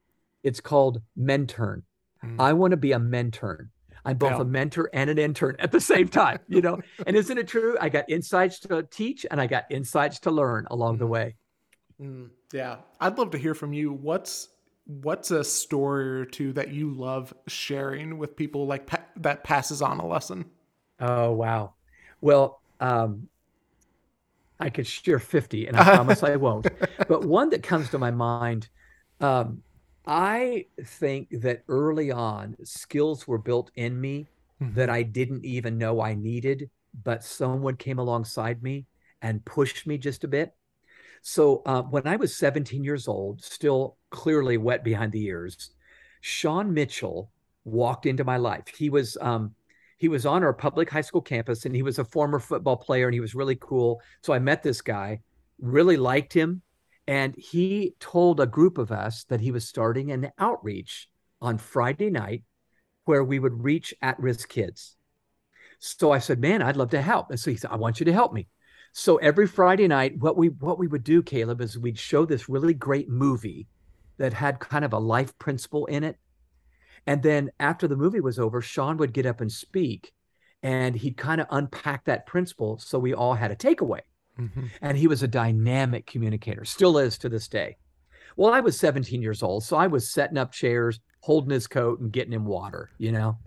[0.42, 1.82] it's called mentern
[2.24, 2.36] mm.
[2.38, 3.70] i want to be a mentern
[4.04, 4.40] i'm both yeah.
[4.40, 7.76] a mentor and an intern at the same time you know and isn't it true
[7.80, 11.00] i got insights to teach and i got insights to learn along mm.
[11.00, 11.34] the way
[12.00, 12.28] mm.
[12.52, 14.48] yeah i'd love to hear from you what's
[15.02, 19.82] what's a story or two that you love sharing with people like pa- that passes
[19.82, 20.44] on a lesson?
[20.98, 21.74] Oh wow.
[22.20, 23.28] Well, um,
[24.58, 26.66] I could share 50 and I promise I won't.
[27.08, 28.68] But one that comes to my mind,
[29.20, 29.62] um,
[30.06, 34.26] I think that early on skills were built in me
[34.60, 34.74] mm-hmm.
[34.74, 36.70] that I didn't even know I needed,
[37.04, 38.86] but someone came alongside me
[39.22, 40.54] and pushed me just a bit.
[41.22, 45.70] So uh, when I was 17 years old, still clearly wet behind the ears,
[46.22, 47.30] Sean Mitchell
[47.64, 48.68] walked into my life.
[48.68, 49.54] He was um,
[49.98, 53.06] he was on our public high school campus, and he was a former football player,
[53.06, 54.00] and he was really cool.
[54.22, 55.20] So I met this guy,
[55.60, 56.62] really liked him,
[57.06, 61.08] and he told a group of us that he was starting an outreach
[61.40, 62.42] on Friday night
[63.04, 64.96] where we would reach at-risk kids.
[65.78, 68.04] So I said, "Man, I'd love to help." And so he said, "I want you
[68.06, 68.48] to help me."
[68.92, 72.48] So every Friday night, what we what we would do, Caleb, is we'd show this
[72.48, 73.66] really great movie
[74.18, 76.18] that had kind of a life principle in it.
[77.06, 80.12] And then after the movie was over, Sean would get up and speak,
[80.62, 82.78] and he'd kind of unpack that principle.
[82.78, 84.00] So we all had a takeaway.
[84.38, 84.66] Mm-hmm.
[84.80, 87.76] And he was a dynamic communicator, still is to this day.
[88.36, 92.00] Well, I was 17 years old, so I was setting up chairs, holding his coat,
[92.00, 93.38] and getting him water, you know.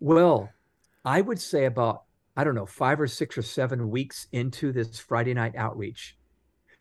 [0.00, 0.50] Well,
[1.04, 2.04] I would say about
[2.36, 6.16] I don't know, five or six or seven weeks into this Friday night outreach,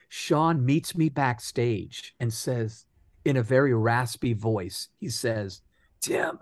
[0.09, 2.85] Sean meets me backstage and says,
[3.25, 5.61] in a very raspy voice, he says,
[6.01, 6.39] Tim,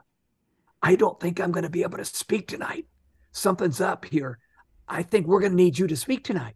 [0.81, 2.85] I don't think I'm going to be able to speak tonight.
[3.33, 4.39] Something's up here.
[4.87, 6.55] I think we're going to need you to speak tonight.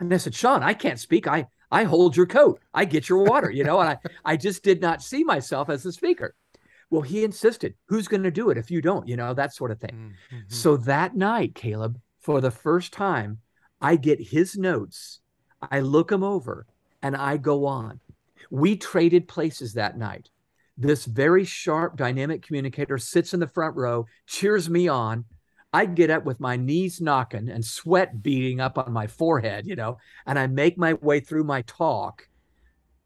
[0.00, 1.26] And I said, Sean, I can't speak.
[1.26, 2.60] I I hold your coat.
[2.72, 5.82] I get your water, you know, and I, I just did not see myself as
[5.82, 6.34] the speaker.
[6.90, 9.72] Well, he insisted, who's going to do it if you don't, you know, that sort
[9.72, 10.14] of thing.
[10.30, 10.42] Mm-hmm.
[10.48, 13.38] So that night, Caleb, for the first time,
[13.80, 15.20] I get his notes,
[15.60, 16.66] I look them over,
[17.02, 18.00] and I go on.
[18.50, 20.30] We traded places that night.
[20.76, 25.24] This very sharp, dynamic communicator sits in the front row, cheers me on.
[25.74, 29.74] I get up with my knees knocking and sweat beating up on my forehead, you
[29.74, 32.28] know, and I make my way through my talk.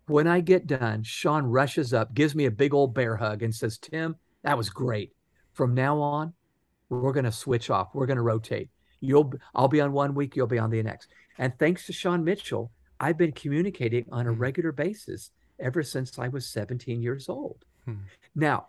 [0.06, 3.54] When I get done, Sean rushes up, gives me a big old bear hug, and
[3.54, 5.14] says, Tim, that was great.
[5.54, 6.34] From now on,
[6.90, 7.94] we're going to switch off.
[7.94, 8.68] We're going to rotate.
[9.00, 11.08] You'll I'll be on one week, you'll be on the next.
[11.38, 14.40] And thanks to Sean Mitchell, I've been communicating on a hmm.
[14.40, 17.64] regular basis ever since I was 17 years old.
[17.86, 17.94] Hmm.
[18.34, 18.66] Now,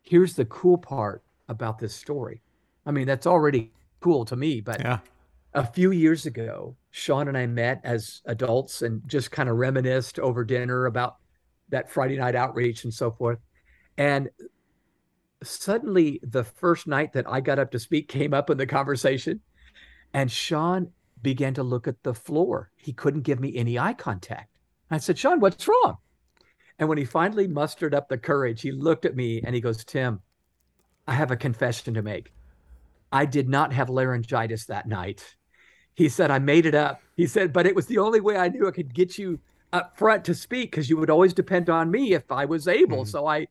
[0.00, 2.40] here's the cool part about this story.
[2.86, 4.98] I mean, that's already cool to me, but yeah.
[5.54, 10.18] a few years ago, Sean and I met as adults and just kind of reminisced
[10.18, 11.16] over dinner about
[11.70, 13.38] that Friday night outreach and so forth.
[13.96, 14.28] And
[15.42, 19.40] suddenly, the first night that I got up to speak came up in the conversation.
[20.12, 20.90] And Sean
[21.22, 22.70] began to look at the floor.
[22.76, 24.50] He couldn't give me any eye contact.
[24.90, 25.96] I said, Sean, what's wrong?
[26.78, 29.84] And when he finally mustered up the courage, he looked at me and he goes,
[29.84, 30.20] Tim,
[31.06, 32.32] I have a confession to make.
[33.14, 35.36] I did not have laryngitis that night.
[35.94, 37.00] He said, I made it up.
[37.16, 39.38] He said, but it was the only way I knew I could get you
[39.72, 43.02] up front to speak because you would always depend on me if I was able.
[43.02, 43.10] Mm-hmm.
[43.10, 43.46] So I,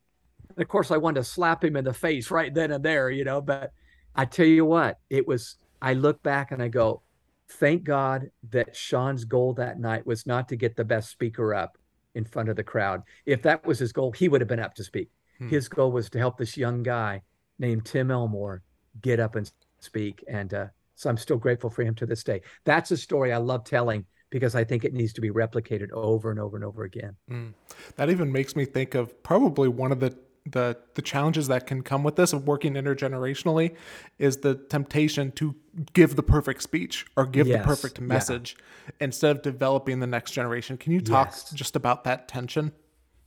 [0.58, 3.23] of course, I wanted to slap him in the face right then and there, you
[3.23, 3.39] know.
[3.39, 3.71] But
[4.13, 7.02] I tell you what, it was I look back and I go,
[7.47, 11.78] thank God that Sean's goal that night was not to get the best speaker up
[12.15, 13.04] in front of the crowd.
[13.26, 15.10] If that was his goal, he would have been up to speak.
[15.38, 15.47] Hmm.
[15.47, 17.21] His goal was to help this young guy
[17.60, 18.62] named Tim Elmore
[19.02, 20.24] get up and speak.
[20.28, 22.42] And uh, so I'm still grateful for him to this day.
[22.64, 26.32] That's a story I love telling because I think it needs to be replicated over
[26.32, 27.16] and over and over again.
[27.30, 27.54] Mm.
[27.98, 31.82] That even makes me think of probably one of the the the challenges that can
[31.82, 33.76] come with this of working intergenerationally
[34.20, 35.56] is the temptation to
[35.94, 37.60] give the perfect speech or give yes.
[37.60, 38.92] the perfect message yeah.
[39.00, 40.78] instead of developing the next generation.
[40.78, 41.52] Can you talk yes.
[41.52, 42.74] just about that tension?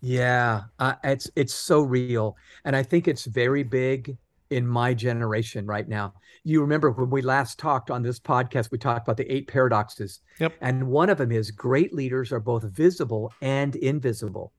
[0.03, 4.19] Yeah, uh, it's it's so real, and I think it's very big
[4.51, 6.15] in my generation right now.
[6.45, 10.21] You remember when we last talked on this podcast, we talked about the eight paradoxes.
[10.39, 10.55] Yep.
[10.61, 14.53] And one of them is great leaders are both visible and invisible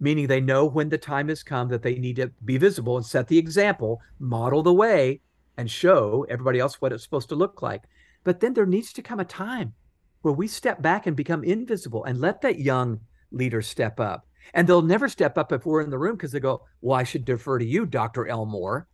[0.00, 3.06] meaning they know when the time has come that they need to be visible and
[3.06, 5.20] set the example, model the way,
[5.56, 7.82] and show everybody else what it's supposed to look like.
[8.24, 9.74] But then there needs to come a time
[10.22, 14.26] where we step back and become invisible and let that young leader step up.
[14.52, 17.04] And they'll never step up if we're in the room because they go, Well, I
[17.04, 18.26] should defer to you, Dr.
[18.26, 18.88] Elmore.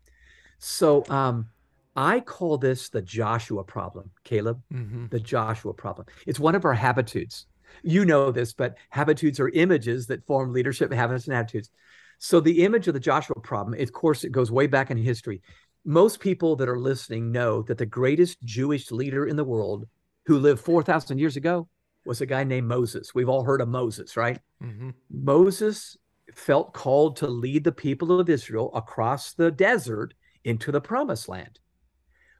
[0.60, 1.48] So um,
[1.96, 5.06] I call this the Joshua problem, Caleb, mm-hmm.
[5.08, 6.06] the Joshua problem.
[6.26, 7.46] It's one of our habitudes
[7.82, 11.70] you know this, but habitudes are images that form leadership habits and attitudes.
[12.18, 15.40] So the image of the Joshua problem, of course, it goes way back in history.
[15.84, 19.86] Most people that are listening know that the greatest Jewish leader in the world
[20.26, 21.68] who lived 4,000 years ago
[22.04, 23.14] was a guy named Moses.
[23.14, 24.38] We've all heard of Moses, right?
[24.62, 24.90] Mm-hmm.
[25.10, 25.96] Moses
[26.34, 31.58] felt called to lead the people of Israel across the desert into the promised land.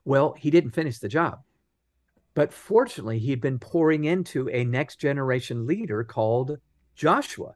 [0.04, 1.40] Well, he didn't finish the job.
[2.34, 6.58] But fortunately, he'd been pouring into a next generation leader called
[6.94, 7.54] Joshua,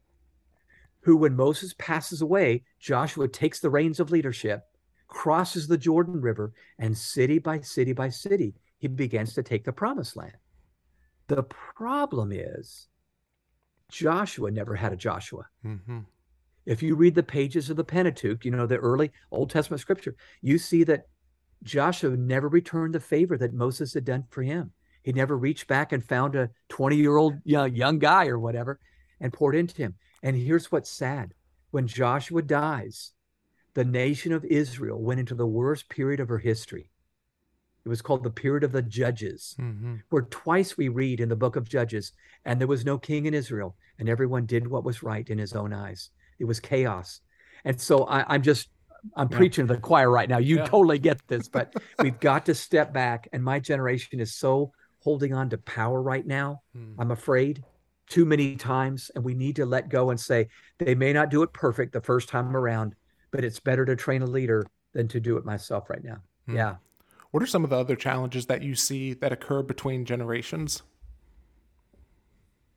[1.00, 4.64] who, when Moses passes away, Joshua takes the reins of leadership,
[5.07, 9.72] crosses the Jordan River, and city by city by city, he begins to take the
[9.72, 10.37] promised land.
[11.28, 12.88] The problem is,
[13.90, 15.46] Joshua never had a Joshua.
[15.64, 16.00] Mm-hmm.
[16.66, 20.16] If you read the pages of the Pentateuch, you know, the early Old Testament scripture,
[20.40, 21.07] you see that
[21.62, 24.72] Joshua never returned the favor that Moses had done for him.
[25.03, 28.38] He never reached back and found a 20 year old you know, young guy or
[28.38, 28.81] whatever
[29.20, 29.94] and poured into him.
[30.22, 31.35] And here's what's sad
[31.70, 33.12] when Joshua dies,
[33.74, 36.90] the nation of Israel went into the worst period of her history.
[37.85, 39.96] It was called the period of the judges, mm-hmm.
[40.09, 42.12] where twice we read in the book of Judges,
[42.44, 45.53] and there was no king in Israel, and everyone did what was right in his
[45.53, 46.11] own eyes.
[46.44, 47.20] It was chaos.
[47.64, 48.68] And so I, am just
[49.16, 49.37] I'm yeah.
[49.38, 50.38] preaching to the choir right now.
[50.38, 50.66] You yeah.
[50.66, 53.28] totally get this, but we've got to step back.
[53.33, 56.61] And my generation is so holding on to power right now.
[56.74, 56.92] Hmm.
[56.98, 57.64] I'm afraid
[58.11, 59.11] too many times.
[59.14, 62.02] And we need to let go and say, they may not do it perfect the
[62.02, 62.94] first time around,
[63.30, 66.18] but it's better to train a leader than to do it myself right now.
[66.46, 66.57] Hmm.
[66.57, 66.74] Yeah.
[67.30, 70.83] What are some of the other challenges that you see that occur between generations?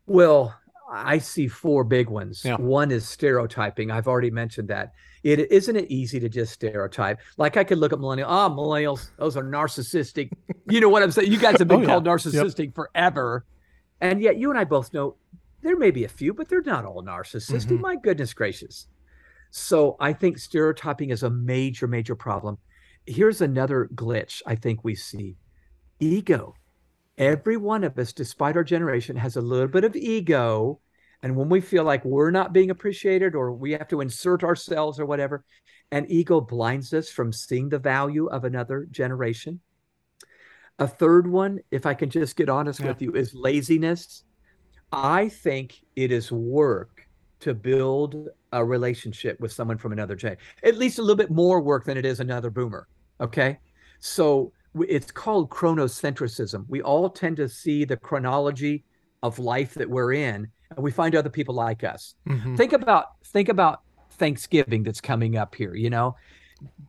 [0.06, 0.56] Well,
[0.90, 2.44] I see four big ones.
[2.46, 2.56] Yeah.
[2.56, 3.92] One is stereotyping.
[3.92, 4.94] I've already mentioned that.
[5.24, 7.20] It isn't it easy to just stereotype.
[7.38, 8.28] Like I could look at millennials.
[8.28, 10.32] Ah, oh, millennials, those are narcissistic.
[10.70, 11.32] you know what I'm saying?
[11.32, 11.88] You guys have been oh, yeah.
[11.88, 12.76] called narcissistic yep.
[12.76, 13.46] forever.
[14.00, 15.16] And yet you and I both know
[15.62, 17.66] there may be a few, but they're not all narcissistic.
[17.66, 17.82] Mm-hmm.
[17.82, 18.88] My goodness gracious.
[19.52, 22.58] So I think stereotyping is a major, major problem.
[23.06, 25.36] Here's another glitch I think we see
[26.00, 26.54] ego
[27.18, 30.80] every one of us, despite our generation, has a little bit of ego.
[31.24, 35.00] And when we feel like we're not being appreciated or we have to insert ourselves
[35.00, 35.44] or whatever,
[35.92, 39.60] and ego blinds us from seeing the value of another generation.
[40.80, 42.88] A third one, if I can just get honest yeah.
[42.88, 44.24] with you, is laziness.
[44.92, 47.08] I think it is work
[47.40, 51.62] to build a relationship with someone from another generation, at least a little bit more
[51.62, 52.88] work than it is another boomer.
[53.20, 53.60] Okay.
[54.00, 54.52] So
[54.88, 56.66] it's called chronocentrism.
[56.68, 58.84] We all tend to see the chronology
[59.24, 62.16] of life that we're in, and we find other people like us.
[62.28, 62.56] Mm-hmm.
[62.56, 65.76] Think about think about Thanksgiving that's coming up here.
[65.76, 66.16] You know,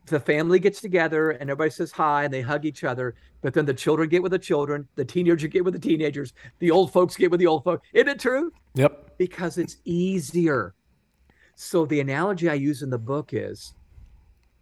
[0.07, 3.65] the family gets together and everybody says hi and they hug each other, but then
[3.65, 7.15] the children get with the children, the teenagers get with the teenagers, the old folks
[7.15, 7.87] get with the old folks.
[7.93, 8.51] Isn't it true?
[8.75, 9.17] Yep.
[9.17, 10.73] Because it's easier.
[11.55, 13.73] So the analogy I use in the book is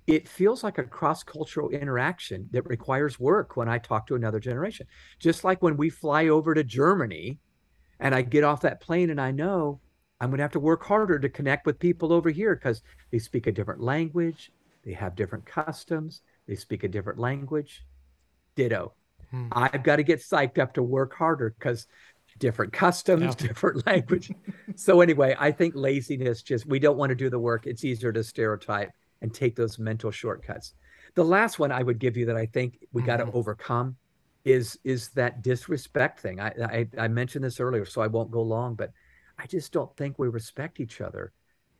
[0.07, 4.39] it feels like a cross cultural interaction that requires work when I talk to another
[4.39, 4.87] generation.
[5.19, 7.39] Just like when we fly over to Germany
[7.99, 9.81] and I get off that plane and I know
[10.21, 12.81] I'm going to have to work harder to connect with people over here because
[13.11, 14.51] they speak a different language,
[14.85, 17.83] they have different customs, they speak a different language.
[18.55, 18.93] Ditto.
[19.29, 19.49] Hmm.
[19.51, 21.85] I've got to get psyched up to work harder because
[22.39, 24.31] different customs, different language.
[24.75, 27.67] so, anyway, I think laziness just, we don't want to do the work.
[27.67, 28.91] It's easier to stereotype
[29.21, 30.73] and take those mental shortcuts.
[31.15, 33.37] The last one I would give you that I think we got to mm-hmm.
[33.37, 33.95] overcome
[34.45, 36.39] is is that disrespect thing.
[36.39, 38.91] I, I, I mentioned this earlier, so I won't go long, but
[39.37, 41.33] I just don't think we respect each other.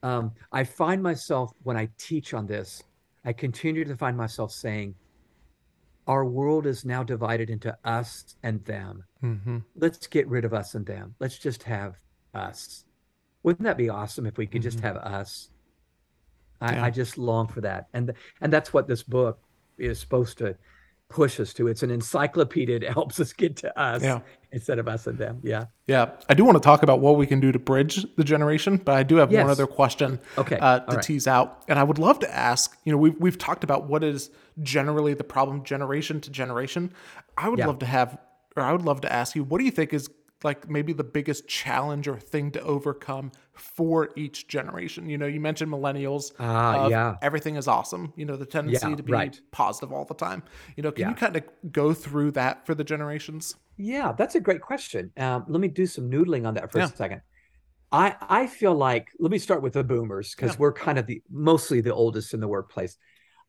[0.03, 2.83] Um, I find myself when I teach on this,
[3.25, 4.95] I continue to find myself saying,
[6.07, 9.03] "Our world is now divided into us and them.
[9.23, 9.59] Mm-hmm.
[9.75, 11.15] Let's get rid of us and them.
[11.19, 11.95] Let's just have
[12.33, 12.83] us."
[13.43, 14.69] Wouldn't that be awesome if we could mm-hmm.
[14.69, 15.51] just have us?
[16.61, 16.83] I, Yeah.
[16.85, 17.87] I just long for that.
[17.93, 19.39] And and that's what this book
[19.77, 20.55] is supposed to
[21.09, 21.67] push us to.
[21.67, 24.19] It's an encyclopedia that helps us get to us Yeah.
[24.51, 25.39] instead of us and them.
[25.41, 25.65] Yeah.
[25.87, 28.75] Yeah, I do want to talk about what we can do to bridge the generation,
[28.75, 31.01] but I do have one other question Okay, uh, to right.
[31.03, 32.77] tease out, and I would love to ask.
[32.83, 34.29] You know, we've we've talked about what is
[34.61, 36.91] generally the problem generation to generation.
[37.37, 37.67] I would Yeah.
[37.67, 38.17] love to have,
[38.57, 40.09] or I would love to ask you, what do you think is
[40.43, 45.09] like maybe the biggest challenge or thing to overcome for each generation?
[45.09, 46.31] You know, you mentioned millennials.
[46.39, 47.15] Ah, yeah.
[47.21, 48.13] everything is awesome.
[48.15, 49.39] You know, the tendency Yeah, to be right.
[49.51, 50.43] positive all the time.
[50.75, 51.09] You know, can Yeah.
[51.09, 53.55] you kind of go through that for the generations?
[53.77, 55.11] Yeah, that's a great question.
[55.17, 56.85] Um, let me do some noodling on that for Yeah.
[56.85, 57.21] a second.
[57.91, 61.21] I I feel like let me start with the boomers because we're kind of the
[61.29, 62.97] mostly the oldest in the workplace.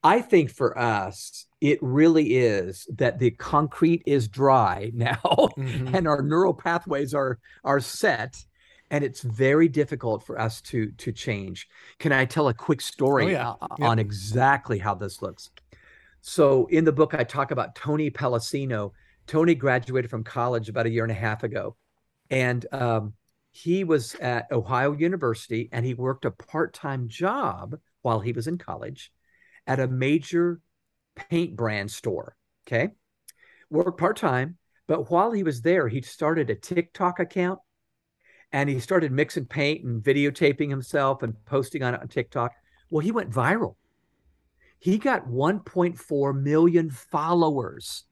[0.03, 5.21] I think for us, it really is that the concrete is dry now
[5.57, 5.95] Mhm.
[5.95, 8.37] and our neural pathways are are set
[8.91, 11.69] and it's very difficult for us to to change.
[11.99, 13.51] Can I tell a quick story Oh, yeah.
[13.61, 13.89] uh, Yeah.
[13.89, 15.51] on exactly how this looks?
[16.21, 18.93] So in the book I talk about Tony Piloseno.
[19.27, 21.77] Tony graduated from college about a year and a half ago
[22.31, 23.13] and um,
[23.51, 28.57] he was at Ohio University and he worked a part-time job while he was in
[28.57, 29.13] college
[29.69, 30.61] at a major
[31.15, 32.37] paint brand store.
[32.67, 32.89] Okay.
[33.71, 34.57] Worked part-time,
[34.87, 37.61] but while he was there, he started a TikTok account
[38.51, 42.53] and he started mixing paint and videotaping himself and posting on it on TikTok.
[42.91, 43.77] Well, he went viral.
[44.79, 48.05] He got 1.4 million followers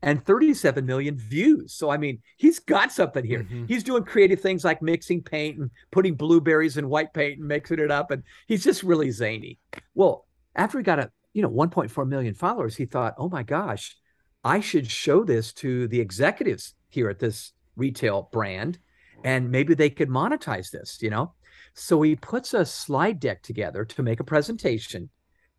[0.00, 1.74] and 37 million views.
[1.74, 3.44] So, I mean, he's got something here.
[3.44, 3.68] Mhm.
[3.68, 7.80] He's doing creative things like mixing paint and putting blueberries in white paint and mixing
[7.80, 8.10] it up.
[8.10, 9.58] And he's just really zany.
[9.94, 10.27] Well,
[10.58, 13.96] after he got a, you know, 1.4 million followers, he thought, oh my gosh,
[14.44, 18.78] I should show this to the executives here at this retail brand
[19.24, 21.34] and maybe they could monetize this, you know?
[21.74, 25.10] So he puts a slide deck together to make a presentation,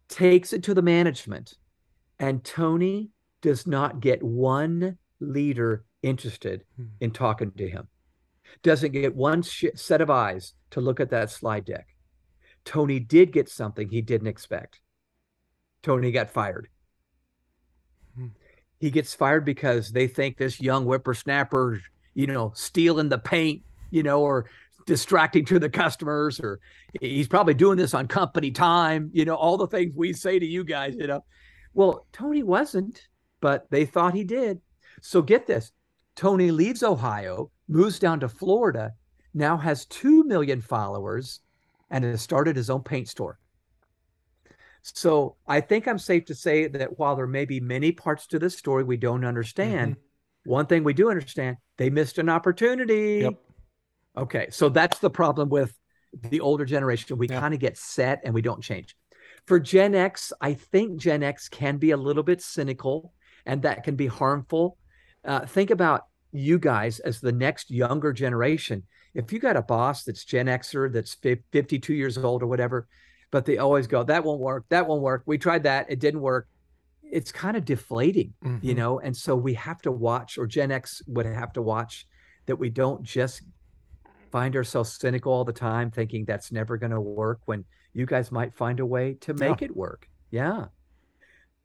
[0.08, 1.54] takes it to the management,
[2.20, 6.86] and Tony does not get one leader interested Hmm.
[7.00, 7.88] in talking to him.
[8.64, 11.88] Doesn't get one sh- set of eyes to look at that slide deck.
[12.66, 14.80] Tony did get something he didn't expect.
[15.84, 16.68] Tony got fired.
[18.16, 18.28] Hmm.
[18.80, 21.82] He gets fired because they think this young whippersnapper,
[22.14, 24.46] you know, stealing the paint, you know, or
[24.86, 26.60] distracting to the customers, or
[27.00, 30.46] he's probably doing this on company time, you know, all the things we say to
[30.46, 31.24] you guys, you know.
[31.74, 33.08] Well, Tony wasn't,
[33.42, 34.60] but they thought he did.
[35.02, 35.72] So get this
[36.16, 38.94] Tony leaves Ohio, moves down to Florida,
[39.34, 41.40] now has 2 million followers,
[41.90, 43.40] and has started his own paint store.
[44.82, 48.40] So I think I'm safe to say that while there may be many parts to
[48.40, 49.98] this story we don't understand,
[50.46, 53.20] one thing we do understand they missed an opportunity.
[53.24, 53.34] Yep.
[54.18, 54.48] Okay.
[54.52, 55.74] So that's the problem with
[56.30, 57.18] the older generation.
[57.18, 57.40] We Yeah.
[57.40, 58.96] kind of get set and we don't change.
[59.46, 63.14] For Gen X, I think Gen X can be a little bit cynical
[63.46, 64.78] and that can be harmful.
[65.24, 68.84] Uh, think about you guys as the next younger generation.
[69.14, 72.88] If you got a boss that's Gen Xer, that's 52 years old or whatever,
[73.32, 74.66] but they always go, that won't work.
[74.70, 75.24] That won't work.
[75.26, 75.86] We tried that.
[75.90, 76.48] It didn't work.
[77.04, 78.78] It's kind of deflating, you Mhm.
[78.78, 79.00] know?
[79.00, 82.08] And so we have to watch, or Gen X would have to watch
[82.46, 83.42] that we don't just
[84.32, 88.32] find ourselves cynical all the time, thinking that's never going to work when you guys
[88.32, 90.08] might find a way to make it work.
[90.32, 90.68] Yeah.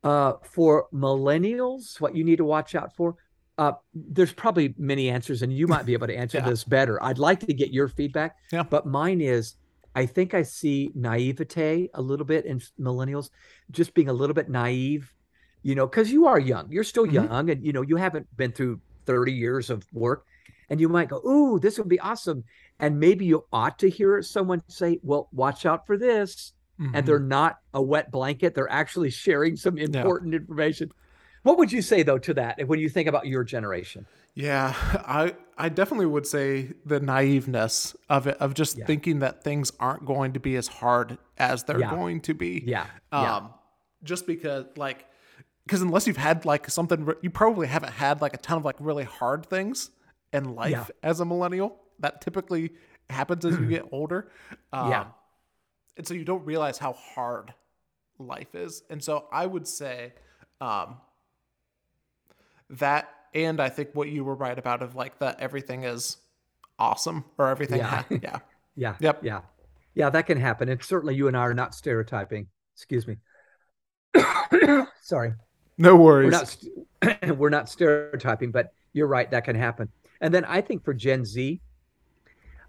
[0.03, 3.17] Uh, for millennials, what you need to watch out for,
[3.59, 6.49] uh, there's probably many answers, and you might be able to answer Yeah.
[6.51, 7.03] this better.
[7.03, 8.63] I'd like to get your feedback, Yeah.
[8.65, 9.57] but mine is
[9.95, 13.31] I think I see naivete a little bit in millennials,
[13.71, 15.13] just being a little bit naive,
[15.63, 16.71] you know, because you are young.
[16.71, 17.13] You're still Mhm.
[17.13, 20.27] young, and you know, you haven't been through 30 years of work.
[20.71, 22.45] And you might go, Ooh, this would be awesome.
[22.81, 26.91] And maybe you ought to hear someone say, Well, watch out for this Mhm.
[26.95, 28.55] and they're not a wet blanket.
[28.55, 30.91] They're actually sharing some important information.
[31.43, 34.07] What would you say though to that when you think about your generation?
[34.35, 38.87] Yeah, I I definitely would say the naiveness of it of just Yeah.
[38.87, 41.91] thinking that things aren't going to be as hard as they're Yeah.
[41.91, 42.63] going to be.
[42.67, 42.87] Yeah.
[43.13, 43.49] Um yeah.
[44.03, 45.07] just because like
[45.65, 48.77] because unless you've had like something you probably haven't had like a ton of like
[48.81, 49.91] really hard things
[50.33, 51.77] in life as a millennial.
[52.01, 52.73] That typically
[53.09, 54.31] happens as you get older.
[54.73, 55.05] Um, Yeah.
[55.97, 57.55] And so you don't realize how hard
[58.19, 58.83] life is.
[58.91, 60.15] And so I would say
[60.61, 60.97] um
[62.71, 66.19] that and I think what you were right about of like that everything is
[66.79, 67.87] awesome or everything Yeah.
[67.87, 68.39] ha- yeah.
[68.77, 68.97] Yeah.
[68.99, 69.25] Yep.
[69.25, 69.41] Yeah.
[69.95, 70.69] Yeah, that can happen.
[70.69, 72.49] And certainly you and I are not stereotyping.
[72.75, 73.19] Excuse me.
[75.01, 75.35] Sorry.
[75.79, 76.33] No We're worries.
[76.33, 79.89] not st- we're not stereotyping, but you're right, that can happen.
[80.21, 81.61] And then I think for Gen Z,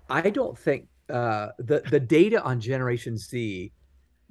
[0.09, 3.72] I don't think uh, the the data on Generation Z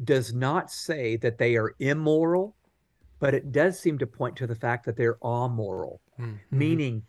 [0.03, 2.55] does not say that they are immoral,
[3.21, 6.37] but it does seem to point to the fact that they're amoral, mm-hmm.
[6.51, 7.03] meaning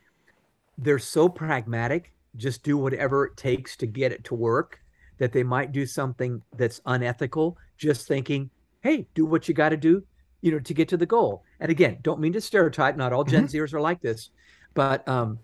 [0.78, 4.80] they're so pragmatic, just do whatever it takes to get it to work,
[5.18, 8.50] that they might do something that's unethical, just thinking,
[8.82, 10.04] hey, do what you got to do,
[10.42, 11.44] you know, to get to the goal.
[11.60, 13.56] And again, don't mean to stereotype, not all Gen mm-hmm.
[13.56, 14.30] Zers are like this,
[14.74, 15.40] but um,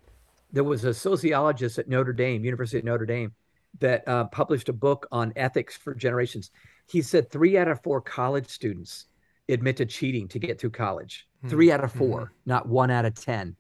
[0.52, 3.34] there was a sociologist at Notre Dame, University of Notre Dame,
[3.80, 6.52] that uh, published a book on ethics for generations.
[6.88, 9.06] He said three out of four college students
[9.48, 11.28] admit to cheating to get through college.
[11.42, 11.50] Mm-hmm.
[11.50, 12.34] Three out of 4 mm-hmm.
[12.46, 13.56] not one out of 10.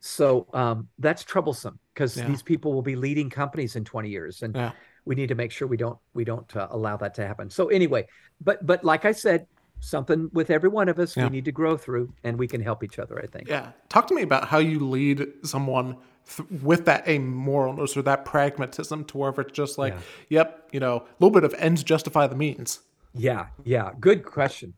[0.00, 2.26] So um, that's troublesome because yeah.
[2.28, 4.42] these people will be leading companies in 20 years.
[4.42, 4.72] And yeah.
[5.04, 7.50] we need to make sure we don't we don't uh, allow that to happen.
[7.50, 8.06] So anyway,
[8.40, 9.46] but but like I said,
[9.80, 11.24] something with every one of us yeah.
[11.24, 13.48] we need to grow through and we can help each other, I think.
[13.48, 13.72] Yeah.
[13.88, 15.96] Talk to me about how you lead someone
[16.36, 19.94] th- with that amoralness or that pragmatism to where it's just like,
[20.28, 20.40] yeah.
[20.40, 22.80] yep, you know, a little bit of ends justify the means.
[23.14, 23.92] Yeah, yeah.
[23.98, 24.74] Good question.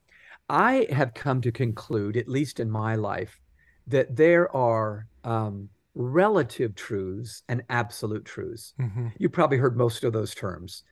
[0.49, 3.41] I have come to conclude, at least in my life,
[3.87, 8.75] that there are um, relative truths and absolute truths.
[8.81, 9.09] Mm-hmm.
[9.19, 10.85] You probably heard most of those terms.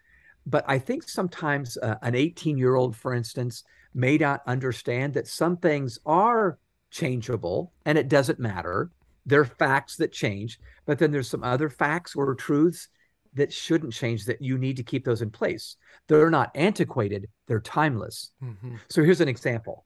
[0.47, 5.27] But I think sometimes uh, an 18 year old, for instance, may not understand that
[5.27, 6.59] some things are
[6.91, 8.91] changeable and it doesn't matter.
[9.25, 12.89] There are facts that change, but then there's some other facts or truths
[13.37, 15.77] that shouldn't change that you need to keep those in place.
[16.09, 18.33] They're not antiquated, they're timeless.
[18.43, 18.77] Mm-hmm.
[18.89, 19.85] So here's an example.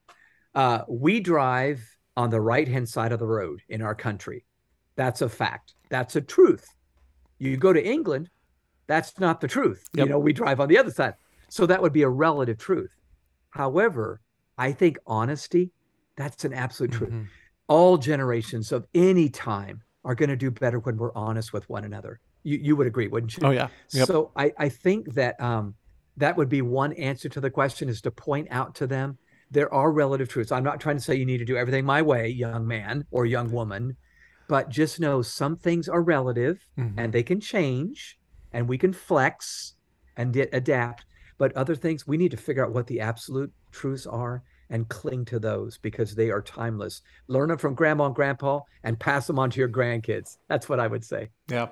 [0.55, 1.81] Uh, we drive
[2.17, 4.45] on the right hand side of the road in our country.
[4.97, 5.75] That's a fact.
[5.89, 6.67] That's a truth.
[7.39, 8.29] You go to England,
[8.87, 9.85] that's not the truth.
[9.95, 10.07] Yep.
[10.07, 11.15] You know, we drive on the other side.
[11.49, 12.91] So that would be a relative truth.
[13.51, 14.21] However,
[14.59, 15.71] I think honesty,
[16.17, 17.11] that's an absolute truth.
[17.11, 17.25] Mm-hmm
[17.71, 21.85] all generations of any time are going to do better when we're honest with one
[21.85, 22.19] another.
[22.43, 23.47] You you would agree, wouldn't you?
[23.47, 23.69] Oh yeah.
[23.93, 24.07] Yep.
[24.07, 25.75] So I I think that um
[26.17, 29.19] that would be one answer to the question is to point out to them
[29.51, 30.53] there are relative truths.
[30.53, 33.27] I'm not trying to say you need to do everything my way, young man or
[33.27, 33.97] young woman,
[34.49, 36.99] but just know some things are relative mm-hmm.
[36.99, 38.19] and they can change
[38.53, 39.75] and we can flex
[40.17, 41.05] and adapt.
[41.39, 45.25] But other things, we need to figure out what the absolute truths are and cling
[45.27, 47.03] to those because they are timeless.
[47.29, 50.39] Learn them from grandma and grandpa and pass them on to your grandkids.
[50.49, 51.29] That's what I would say.
[51.49, 51.69] Yeah.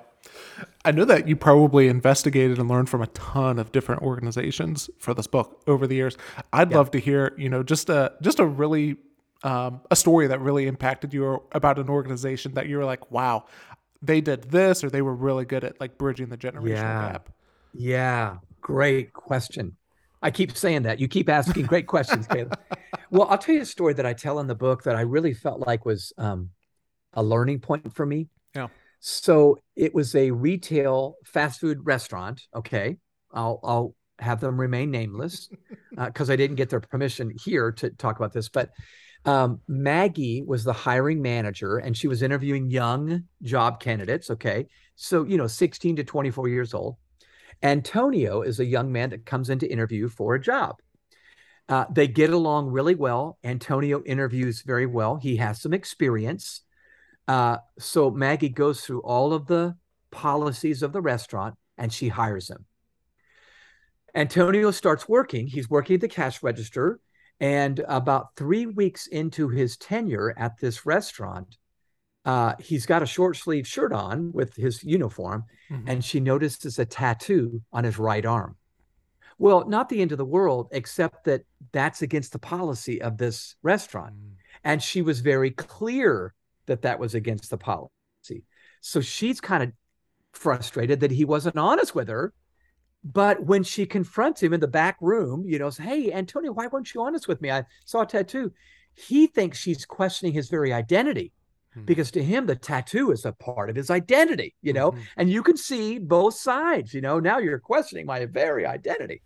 [0.83, 5.13] I know that you probably investigated and learned from a ton of different organizations for
[5.13, 6.17] this book over the years.
[6.51, 6.77] I'd yeah.
[6.77, 8.97] love to hear, you know, just a just a really
[9.43, 13.45] um, a story that really impacted you about an organization that you were like, wow,
[14.01, 17.11] they did this or they were really good at like bridging the generational yeah.
[17.11, 17.29] gap.
[17.73, 19.77] Yeah, great question.
[20.21, 20.99] I keep saying that.
[20.99, 22.59] You keep asking great questions, Caleb.
[23.11, 25.33] Well, I'll tell you a story that I tell in the book that I really
[25.33, 26.49] felt like was um,
[27.13, 28.27] a learning point for me.
[28.55, 28.67] Yeah.
[28.99, 32.41] So it was a retail fast food restaurant.
[32.55, 32.97] Okay,
[33.31, 35.49] I'll I'll have them remain nameless
[35.95, 38.49] because uh, I didn't get their permission here to talk about this.
[38.49, 38.71] But
[39.25, 44.29] um, Maggie was the hiring manager, and she was interviewing young job candidates.
[44.29, 46.97] Okay, so you know, sixteen to twenty four years old.
[47.63, 50.75] Antonio is a young man that comes in to interview for a job.
[51.69, 53.37] Uh, they get along really well.
[53.43, 55.17] Antonio interviews very well.
[55.17, 56.61] He has some experience.
[57.27, 59.75] Uh, so Maggie goes through all of the
[60.09, 62.65] policies of the restaurant and she hires him.
[64.15, 65.45] Antonio starts working.
[65.45, 66.99] He's working at the cash register.
[67.39, 71.57] And about three weeks into his tenure at this restaurant,
[72.25, 75.87] uh, he's got a short sleeve shirt on with his uniform, mm-hmm.
[75.87, 78.57] and she notices a tattoo on his right arm.
[79.39, 83.55] Well, not the end of the world, except that that's against the policy of this
[83.63, 84.13] restaurant.
[84.13, 84.31] Mm.
[84.65, 86.33] And she was very clear
[86.65, 88.43] that that was against the policy.
[88.81, 89.71] So she's kind of
[90.33, 92.33] frustrated that he wasn't honest with her.
[93.03, 96.67] But when she confronts him in the back room, you know, says, Hey, Antonio, why
[96.67, 97.49] weren't you honest with me?
[97.49, 98.51] I saw a tattoo.
[98.93, 101.31] He thinks she's questioning his very identity.
[101.75, 101.85] Hmm.
[101.85, 105.01] because to him the tattoo is a part of his identity you know mm-hmm.
[105.17, 109.21] and you can see both sides you know now you're questioning my very identity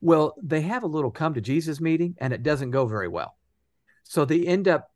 [0.00, 3.36] well they have a little come to jesus meeting and it doesn't go very well.
[4.04, 4.90] So they end up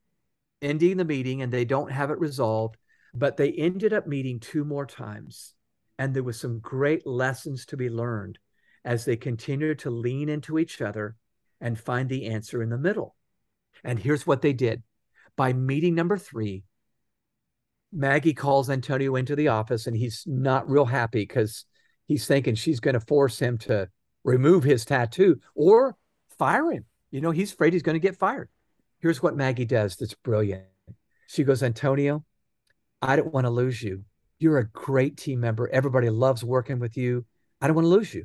[0.62, 2.76] ending the meeting and they don't have it resolved
[3.14, 5.54] but they ended up meeting two more times.
[5.98, 8.38] And there was some great lessons to be learned
[8.84, 11.16] as they continued to lean into each other
[11.60, 13.16] and find the answer in the middle.
[13.84, 14.82] And here's what they did.
[15.36, 16.64] By meeting number three
[17.92, 21.64] Maggie calls Antonio into the office and he's not real happy because
[22.06, 23.88] he's thinking she's going to force him to
[24.24, 25.96] remove his tattoo or
[26.38, 26.84] fire him.
[27.10, 28.48] You know, he's afraid he's going to get fired.
[29.00, 30.64] Here's what Maggie does that's brilliant.
[31.26, 32.24] She goes, Antonio,
[33.00, 34.04] I don't want to lose you.
[34.38, 35.68] You're a great team member.
[35.68, 37.24] Everybody loves working with you.
[37.60, 38.24] I don't want to lose you.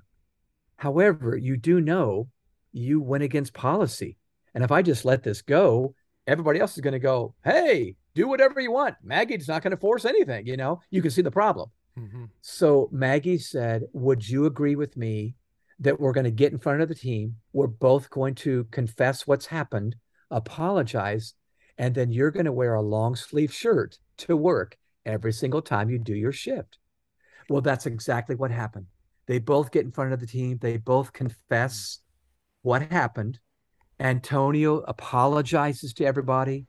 [0.78, 2.28] However, you do know
[2.72, 4.18] you went against policy.
[4.54, 5.96] And if I just let this go,
[6.28, 8.96] everybody else is going to go, hey, do whatever you want.
[9.04, 10.48] Maggie's not going to force anything.
[10.48, 11.70] You know, you can see the problem.
[12.00, 12.26] Mm-hmm.
[12.42, 15.36] So Maggie said, Would you agree with me
[15.80, 17.36] that we're going to get in front of the team?
[17.54, 19.96] We're both going to confess what's happened,
[20.32, 21.34] apologize,
[21.78, 25.90] and then you're going to wear a long sleeve shirt to work every single time
[25.90, 26.78] you do your shift.
[27.50, 28.88] Well, that's exactly what happened.
[29.28, 32.00] They both get in front of the team, they both confess
[32.62, 33.40] what happened.
[34.00, 36.66] Antonio apologizes to everybody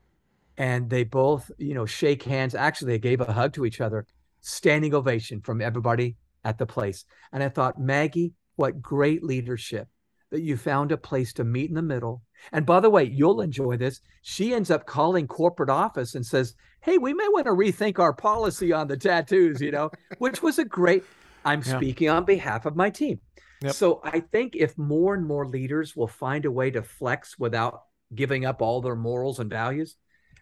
[0.57, 2.55] and they both, you know, shake hands.
[2.55, 4.07] Actually, they gave a hug to each other,
[4.41, 7.05] standing ovation from everybody at the place.
[7.33, 9.89] And I thought, Maggie, what great leadership
[10.31, 12.23] that you found a place to meet in the middle.
[12.53, 14.01] And by the way, you'll enjoy this.
[14.23, 18.13] She ends up calling corporate office and says, Hey, we may want to rethink our
[18.13, 21.05] policy on the tattoos, you know, which was a great.
[21.45, 21.77] I'm yeah.
[21.77, 23.21] speaking on behalf of my team.
[23.63, 23.75] Yep.
[23.75, 27.83] So I think if more and more leaders will find a way to flex without
[28.15, 29.97] giving up all their morals and values,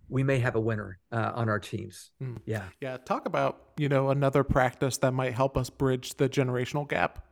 [0.09, 2.11] we may have a winner uh, on our teams.
[2.23, 2.39] Mm.
[2.45, 2.65] Yeah.
[2.81, 2.97] Yeah.
[2.99, 7.25] Talk about, you know, another practice that might help us bridge the generational gap.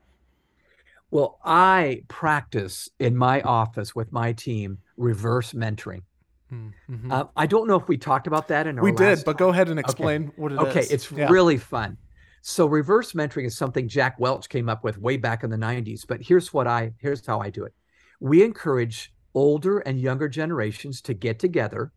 [1.12, 6.00] Well, I practice in my office with my team reverse mentoring.
[6.48, 6.68] Hmm.
[6.90, 7.12] Mm-hmm.
[7.12, 9.50] Uh, I don't know if we talked about that in our we did, but go
[9.50, 10.32] ahead and explain okay.
[10.36, 10.86] what it okay, is.
[10.86, 11.28] okay, it's yeah.
[11.28, 11.98] really fun.
[12.40, 16.00] So reverse mentoring is something Jack Welch came up with way back in the 90s,
[16.08, 17.74] but here's what I here's how I do it.
[18.18, 21.92] We encourage older and younger generations to get together.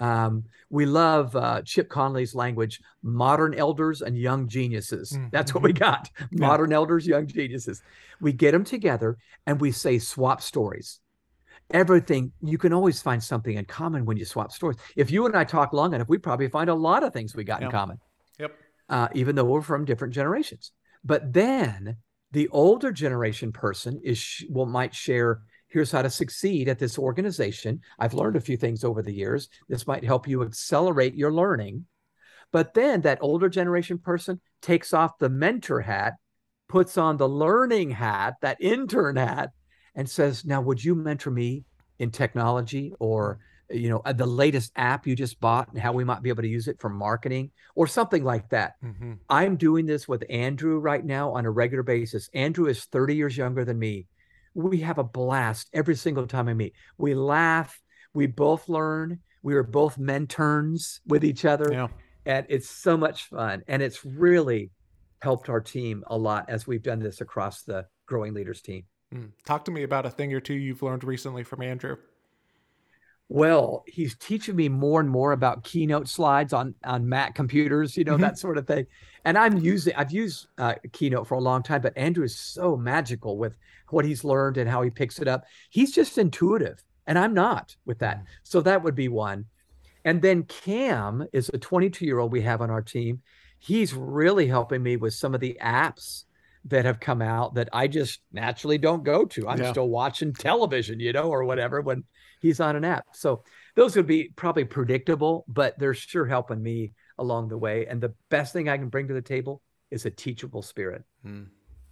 [0.00, 5.12] Um, we love uh, Chip Conley's language, modern elders and young geniuses.
[5.12, 5.28] Mm-hmm.
[5.32, 6.10] That's what we got.
[6.30, 6.76] Modern yeah.
[6.76, 7.82] elders, young geniuses.
[8.20, 11.00] We get them together and we say swap stories.
[11.70, 14.78] Everything, you can always find something in common when you swap stories.
[14.96, 17.44] If you and I talk long enough, we probably find a lot of things we
[17.44, 17.98] got in common
[18.38, 18.54] Yep.
[18.88, 20.72] uh, even though we're from different generations.
[21.04, 21.96] But then
[22.32, 27.80] the older generation person is will might share here's how to succeed at this organization.
[27.98, 29.48] I've learned a few things over the years.
[29.68, 31.86] This might help you accelerate your learning.
[32.52, 36.14] But then that older generation person takes off the mentor hat,
[36.68, 39.50] puts on the learning hat, that mentern hat,
[39.94, 41.64] and says, Now, would you mentor me
[41.98, 43.38] in technology or
[43.70, 46.42] you know uh, the latest app you just bought and how we might be able
[46.42, 49.14] to use it for marketing or something like that mm-hmm.
[49.28, 53.36] i'm doing this with andrew right now on a regular basis andrew is 30 years
[53.36, 54.06] younger than me
[54.58, 57.80] we have a blast every single time i meet we laugh
[58.12, 61.86] we both learn we are both mentors with each other yeah.
[62.26, 64.70] and it's so much fun and it's really
[65.22, 68.82] helped our team a lot as we've done this across the growing leaders team
[69.14, 69.30] mm.
[69.44, 71.96] talk to me about a thing or two you've learned recently from andrew
[73.28, 78.04] well, he's teaching me more and more about keynote slides on on Mac computers, you
[78.04, 78.22] know, mm-hmm.
[78.22, 78.86] that sort of thing.
[79.24, 82.76] And I'm using I've used uh, Keynote for a long time, but Andrew is so
[82.76, 83.56] magical with
[83.90, 85.44] what he's learned and how he picks it up.
[85.68, 88.18] He's just intuitive, and I'm not with that.
[88.18, 88.24] Mm.
[88.44, 89.44] So that would be one.
[90.04, 93.20] And then Cam is a 22 year old we have on our team.
[93.58, 96.24] He's really helping me with some of the apps
[96.68, 99.48] that have come out that I just naturally don't go to.
[99.48, 99.70] I'm yeah.
[99.70, 102.04] still watching television, you know, or whatever when
[102.40, 103.06] he's on an app.
[103.12, 103.42] So
[103.74, 107.86] those would be probably predictable, but they're sure helping me along the way.
[107.86, 111.04] And the best thing I can bring to the table is a teachable spirit.
[111.26, 111.48] Mm.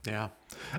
[0.06, 0.28] Yeah.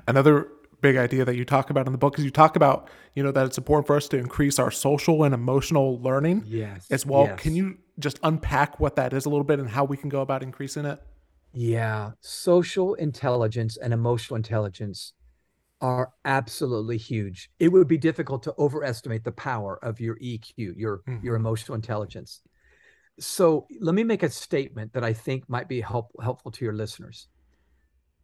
[0.06, 0.48] Another
[0.80, 3.32] big idea that you talk about in the book is you talk about, you know,
[3.32, 7.24] that it's important for us to increase our social and emotional learning yes, as well.
[7.24, 7.40] Yes.
[7.40, 10.20] Can you just unpack what that is a little bit and how we can go
[10.20, 11.02] about increasing it?
[11.52, 12.12] Yeah.
[12.20, 15.12] Social intelligence and emotional intelligence
[15.80, 17.50] are absolutely huge.
[17.58, 21.24] It would be difficult to overestimate the power of your EQ, your mm-hmm.
[21.24, 22.40] your emotional intelligence.
[23.20, 26.74] So let me make a statement that I think might be help, helpful to your
[26.74, 27.28] listeners.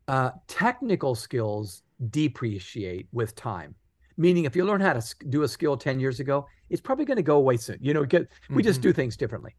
[0.06, 3.74] Uh, technical skills depreciate with time.
[4.16, 7.16] Meaning, if you learn how to do a skill 10 years ago, it's probably going
[7.16, 7.78] to go away soon.
[7.80, 8.66] You know, get, we mm-hmm.
[8.68, 9.56] just do things differently.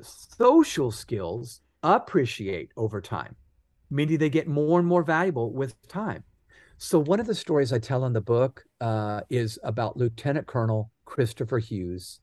[0.00, 3.36] Social skills appreciate over time
[3.90, 6.24] meaning they get more and more valuable with time.
[6.78, 10.90] So, one of the stories I tell in the book uh, is about Lieutenant Colonel
[11.04, 12.20] Christopher Hughes.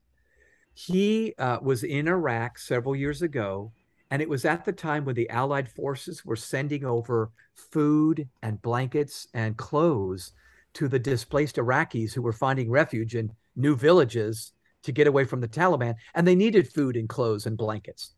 [0.74, 3.72] He uh, was in Iraq several years ago,
[4.10, 8.62] and it was at the time when the Allied forces were sending over food and
[8.62, 10.32] blankets and clothes
[10.74, 14.52] to the displaced Iraqis who were finding refuge in new villages
[14.82, 18.13] to get away from the Taliban, and they needed food and clothes and blankets.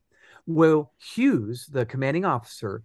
[0.46, 2.82] Well, Hughes, the commanding officer,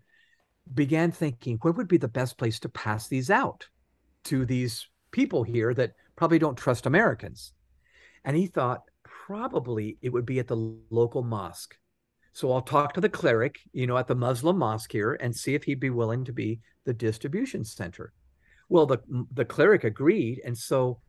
[0.74, 3.68] began thinking where would be the best place to pass these out
[4.26, 7.54] to these people here that probably don't trust Americans.
[8.24, 11.76] And he thought probably it would be at the local mosque.
[12.34, 15.54] So I'll talk to the cleric, you know, at the Muslim mosque here and see
[15.54, 18.14] if he'd be willing to be the distribution center.
[18.70, 19.00] Well, the
[19.34, 21.02] the cleric agreed, and so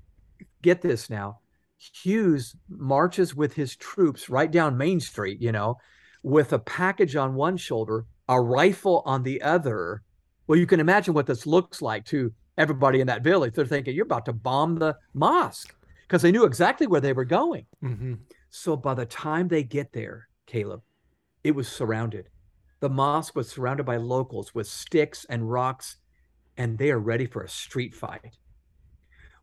[0.62, 1.38] get this now.
[1.76, 5.76] Hughes marches with his troops right down Main Street, you know,
[6.22, 10.02] with a package on one shoulder, a rifle on the other.
[10.46, 13.54] Well, you can imagine what this looks like to everybody in that village.
[13.54, 17.24] They're thinking you're about to bomb the mosque because they knew exactly where they were
[17.24, 17.66] going.
[17.82, 18.14] Mm-hmm.
[18.50, 20.82] So by the time they get there, Caleb,
[21.42, 22.28] it was surrounded.
[22.80, 25.96] The mosque was surrounded by locals with sticks and rocks,
[26.56, 28.36] and they are ready for a street fight.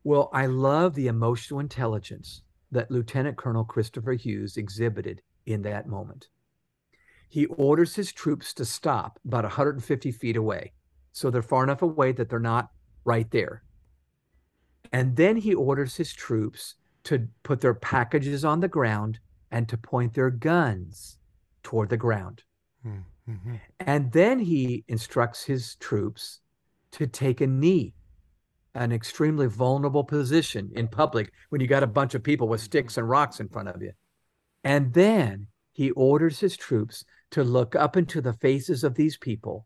[0.04, 6.28] Well, I love the emotional intelligence that Lieutenant Colonel Christopher Hughes exhibited in that moment.
[7.30, 10.74] He orders his troops to stop about 150 feet away.
[11.12, 12.70] So they're far enough away that they're not
[13.06, 13.64] right there.
[14.92, 19.20] And then he orders his troops to put their packages on the ground
[19.52, 21.18] and to point their guns
[21.64, 22.44] toward the ground.
[22.86, 23.56] Mm-hmm.
[23.80, 26.40] And then he instructs his troops
[26.92, 27.94] to take a knee,
[28.74, 32.98] an extremely vulnerable position in public when you got a bunch of people with sticks
[32.98, 33.92] and rocks in front of you.
[34.64, 39.66] And then he orders his troops to look up into the faces of these people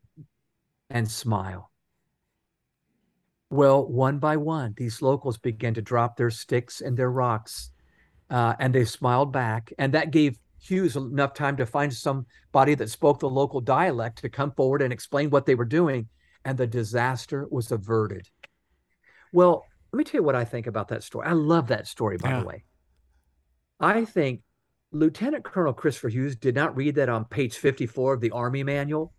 [0.89, 1.72] and smile.
[3.49, 7.72] Well, one by one, these locals began to drop their sticks and their rocks,
[8.30, 9.72] uh, and they smiled back.
[9.78, 14.30] And that gave Hughes enough time to find somebody that spoke the local dialect to
[14.30, 16.07] come forward and explain what they were doing.
[16.45, 18.28] And the disaster was averted.
[19.32, 21.28] Well, let me tell you what I think about that story.
[21.28, 22.39] I love that story, by yeah.
[22.39, 22.64] the way.
[23.80, 24.41] I think
[24.94, 29.14] Lieutenant Colonel Christopher Hughes did not read that on page 54 of the Army Manual.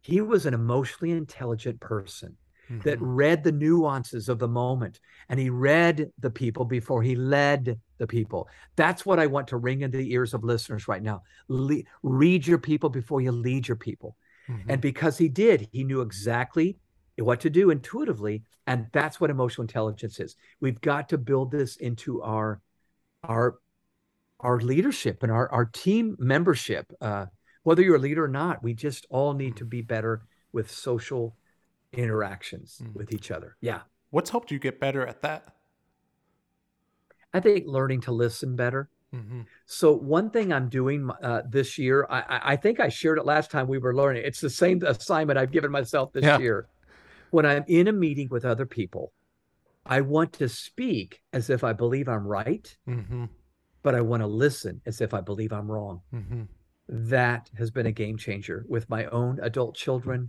[0.00, 2.36] He was an emotionally intelligent person
[2.70, 2.80] mm-hmm.
[2.80, 7.78] that read the nuances of the moment and he read the people before he led
[7.98, 8.48] the people.
[8.74, 11.22] That's what I want to ring into the ears of listeners right now.
[11.48, 14.16] Le- read your people before you lead your people.
[14.48, 14.70] Mm-hmm.
[14.70, 16.78] And because he did, he knew exactly
[17.18, 18.44] what to do intuitively.
[18.66, 20.36] And that's what emotional intelligence is.
[20.60, 22.60] We've got to build this into our
[23.24, 23.58] our
[24.40, 26.92] our leadership and our, our team membership.
[27.00, 27.26] Uh,
[27.62, 30.22] whether you're a leader or not, we just all need to be better
[30.52, 31.36] with social
[31.92, 32.94] interactions mm.
[32.94, 33.56] with each other.
[33.60, 33.80] Yeah.
[34.10, 35.44] What's helped you get better at that?
[37.34, 38.88] I think learning to listen better.
[39.14, 39.42] Mm-hmm.
[39.66, 43.50] So one thing I'm doing uh, this year, I, I, think I shared it last
[43.50, 44.22] time we were learning.
[44.24, 46.38] It's the same assignment I've given myself this yeah.
[46.38, 46.68] year.
[47.30, 49.12] When I'm in a meeting with other people,
[49.84, 53.26] I want to speak as if I believe I'm right, mm-hmm.
[53.88, 56.02] But I want to listen as if I believe I'm wrong.
[56.14, 56.42] Mm-hmm.
[56.90, 60.28] That has been a game changer with my own adult children,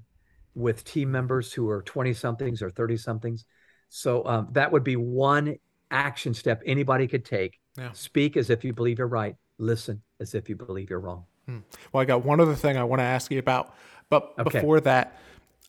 [0.55, 3.43] with team members who are 20 somethings or 30 somethings.
[3.89, 5.57] So um, that would be one
[5.91, 7.59] action step anybody could take.
[7.77, 7.91] Yeah.
[7.91, 9.35] Speak as if you believe you're right.
[9.57, 11.25] Listen as if you believe you're wrong.
[11.45, 11.57] Hmm.
[11.91, 13.75] Well, I got one other thing I want to ask you about.
[14.09, 14.61] But okay.
[14.61, 15.19] before that,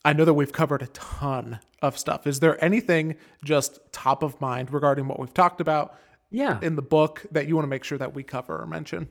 [0.05, 2.29] I know that we've covered a ton of stuff.
[2.29, 5.97] Is there anything just top of mind regarding what we've talked about
[6.31, 6.59] yeah.
[6.63, 9.09] in the book that you want to make sure that we cover or mention?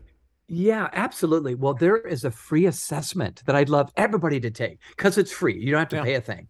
[0.47, 1.53] Yeah, absolutely.
[1.55, 5.59] Well, there is a free assessment that I'd love everybody to take because it's free.
[5.59, 6.03] You don't have to yeah.
[6.03, 6.47] pay a thing,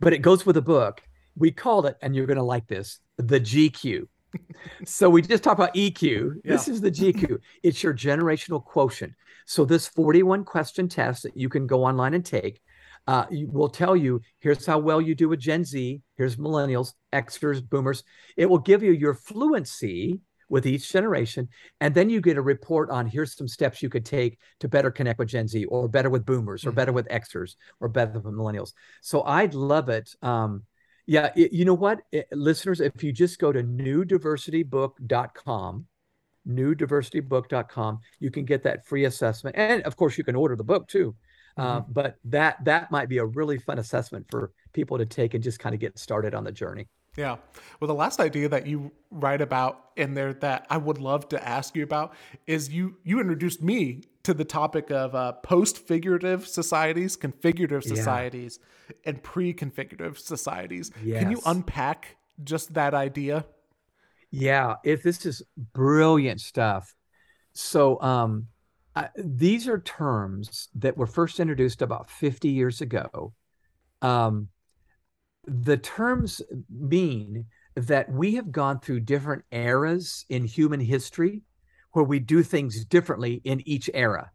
[0.00, 1.02] but it goes with a book.
[1.34, 4.06] We called it, and you're going to like this, the GQ.
[4.84, 6.34] so we just talked about EQ.
[6.44, 6.52] Yeah.
[6.52, 7.38] This is the GQ.
[7.62, 9.14] It's your generational quotient.
[9.46, 12.60] So this 41 question test that you can go online and take
[13.08, 16.02] uh, will tell you here's how well you do with Gen Z.
[16.18, 18.04] Here's millennials, Xers, boomers.
[18.36, 21.48] It will give you your fluency with each generation.
[21.80, 24.90] And then you get a report on here's some steps you could take to better
[24.90, 26.76] connect with Gen Z or better with boomers or mm-hmm.
[26.76, 28.74] better with Xers or better with millennials.
[29.00, 30.14] So I'd love it.
[30.20, 30.64] Um,
[31.06, 35.86] yeah, it, you know what, it, listeners, if you just go to newdiversitybook.com,
[36.46, 39.56] newdiversitybook.com, you can get that free assessment.
[39.56, 41.14] And of course, you can order the book too.
[41.58, 41.92] Uh, mm-hmm.
[41.92, 45.58] but that that might be a really fun assessment for people to take and just
[45.58, 46.86] kind of get started on the journey.
[47.16, 47.36] Yeah.
[47.80, 51.48] Well, the last idea that you write about in there that I would love to
[51.48, 52.14] ask you about
[52.46, 58.96] is you you introduced me to the topic of uh, post-figurative societies, configurative societies, yeah.
[59.06, 60.92] and pre-configurative societies.
[61.02, 61.22] Yes.
[61.22, 63.46] Can you unpack just that idea?
[64.30, 65.42] Yeah, if this is
[65.72, 66.94] brilliant stuff.
[67.54, 68.48] So, um,
[68.98, 73.32] uh, these are terms that were first introduced about 50 years ago.
[74.02, 74.48] Um,
[75.46, 77.46] the terms mean
[77.76, 81.42] that we have gone through different eras in human history
[81.92, 84.30] where we do things differently in each era.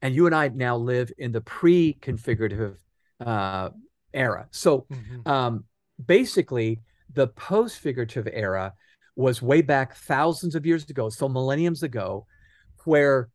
[0.00, 2.76] And you and I now live in the pre configurative
[3.20, 3.70] uh,
[4.14, 4.48] era.
[4.50, 5.28] So mm-hmm.
[5.28, 5.64] um,
[6.04, 6.80] basically,
[7.12, 8.72] the post figurative era
[9.14, 12.26] was way back thousands of years ago, so millenniums ago,
[12.84, 13.28] where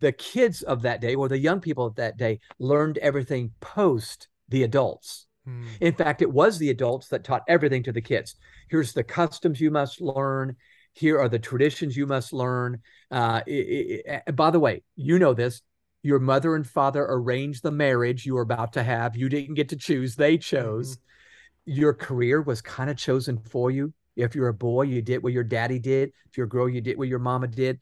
[0.00, 4.28] the kids of that day or the young people of that day learned everything post
[4.48, 5.26] the adults.
[5.44, 5.66] Hmm.
[5.80, 8.34] In fact, it was the adults that taught everything to the kids.
[8.68, 10.56] Here's the customs you must learn.
[10.92, 12.80] Here are the traditions you must learn.
[13.10, 15.62] Uh, it, it, by the way, you know this.
[16.02, 19.16] Your mother and father arranged the marriage you were about to have.
[19.16, 20.96] You didn't get to choose, they chose.
[20.96, 21.80] Mm-hmm.
[21.80, 23.92] Your career was kind of chosen for you.
[24.14, 26.12] If you're a boy, you did what your daddy did.
[26.28, 27.78] If you're a girl, you did what your mama did.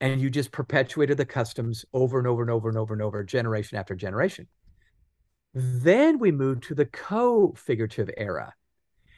[0.00, 3.24] And you just perpetuated the customs over and over and over and over and over,
[3.24, 4.46] generation after generation.
[5.54, 8.52] Then we moved to the co figurative era.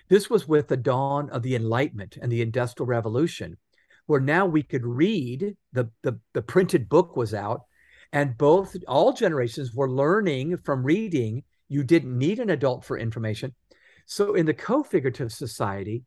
[0.09, 3.57] This was with the dawn of the Enlightenment and the Industrial Revolution,
[4.07, 7.63] where now we could read, the, the, the printed book was out,
[8.13, 11.43] and both all generations were learning from reading.
[11.69, 13.55] You didn't need an adult for information.
[14.07, 16.05] So in the co figurative society,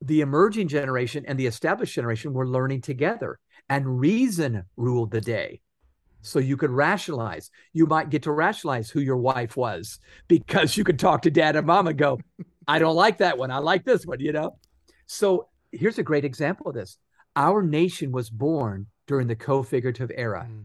[0.00, 3.38] the emerging generation and the established generation were learning together,
[3.68, 5.60] and reason ruled the day.
[6.20, 7.50] So you could rationalize.
[7.72, 11.56] You might get to rationalize who your wife was because you could talk to dad
[11.56, 12.18] and mom and go,
[12.66, 13.50] I don't like that one.
[13.50, 14.58] I like this one, you know?
[15.06, 16.98] So here's a great example of this.
[17.36, 20.48] Our nation was born during the co figurative era.
[20.50, 20.64] Mm.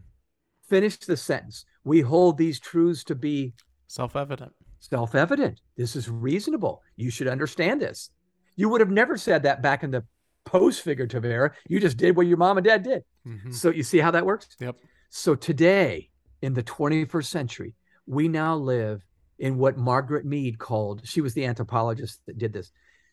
[0.67, 1.65] Finish the sentence.
[1.84, 3.53] We hold these truths to be
[3.88, 4.53] self evident.
[4.79, 5.61] Self evident.
[5.77, 6.81] This is reasonable.
[6.95, 8.09] You should understand this.
[8.55, 10.03] You would have never said that back in the
[10.45, 11.53] post figurative era.
[11.67, 13.03] You just did what your mom and dad did.
[13.27, 13.51] Mm-hmm.
[13.51, 14.47] So you see how that works?
[14.59, 14.75] Yep.
[15.09, 16.09] So today,
[16.41, 17.75] in the 21st century,
[18.05, 19.05] we now live
[19.39, 22.71] in what Margaret Mead called, she was the anthropologist that did this,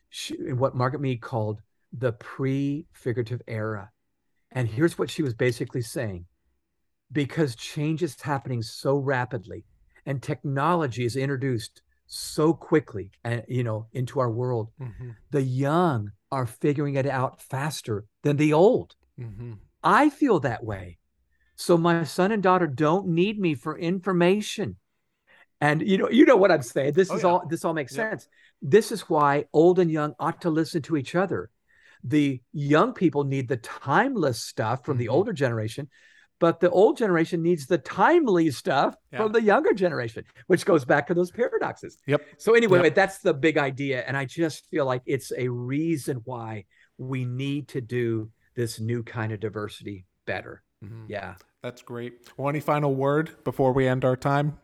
[0.08, 1.60] she, in what Margaret Mead called
[1.92, 3.90] the pre figurative era.
[4.50, 4.76] And mm-hmm.
[4.76, 6.26] here's what she was basically saying
[7.12, 9.64] because change is happening so rapidly
[10.06, 11.82] and technology is introduced
[12.12, 15.10] so quickly and uh, you know into our world mm-hmm.
[15.30, 19.52] the young are figuring it out faster than the old mm-hmm.
[19.84, 20.98] i feel that way
[21.60, 24.76] so my son and daughter don't need me for information.
[25.60, 26.94] And you know, you know what I'm saying.
[26.94, 27.28] This oh, is yeah.
[27.28, 28.26] all this all makes sense.
[28.62, 31.50] This is why old and young ought to listen to each other.
[32.02, 35.00] The young people need the timeless stuff from mm-hmm.
[35.00, 35.90] the older generation,
[36.40, 39.18] but the old generation needs the timely stuff yeah.
[39.18, 41.98] from the younger generation, which goes back to those paradoxes.
[42.06, 42.22] Yep.
[42.38, 42.94] So anyway, yep.
[42.94, 44.02] that's the big idea.
[44.06, 46.64] And I just feel like it's a reason why
[46.98, 50.62] we need to do this new kind of diversity better.
[50.82, 51.04] Mm-hmm.
[51.08, 51.34] Yeah.
[51.62, 52.14] That's great.
[52.36, 54.58] Well, any final word before we end our time?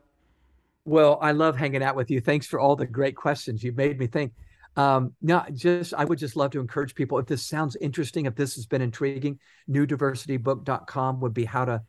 [0.87, 2.21] Well, I love hanging out with you.
[2.21, 3.63] Thanks for all the great questions.
[3.63, 4.33] You've made me think.
[4.77, 7.19] Um, no, just I would just love to encourage people.
[7.19, 9.39] If this sounds interesting, if this has been intriguing,
[9.71, 11.83] newdiversitybook.com would be how to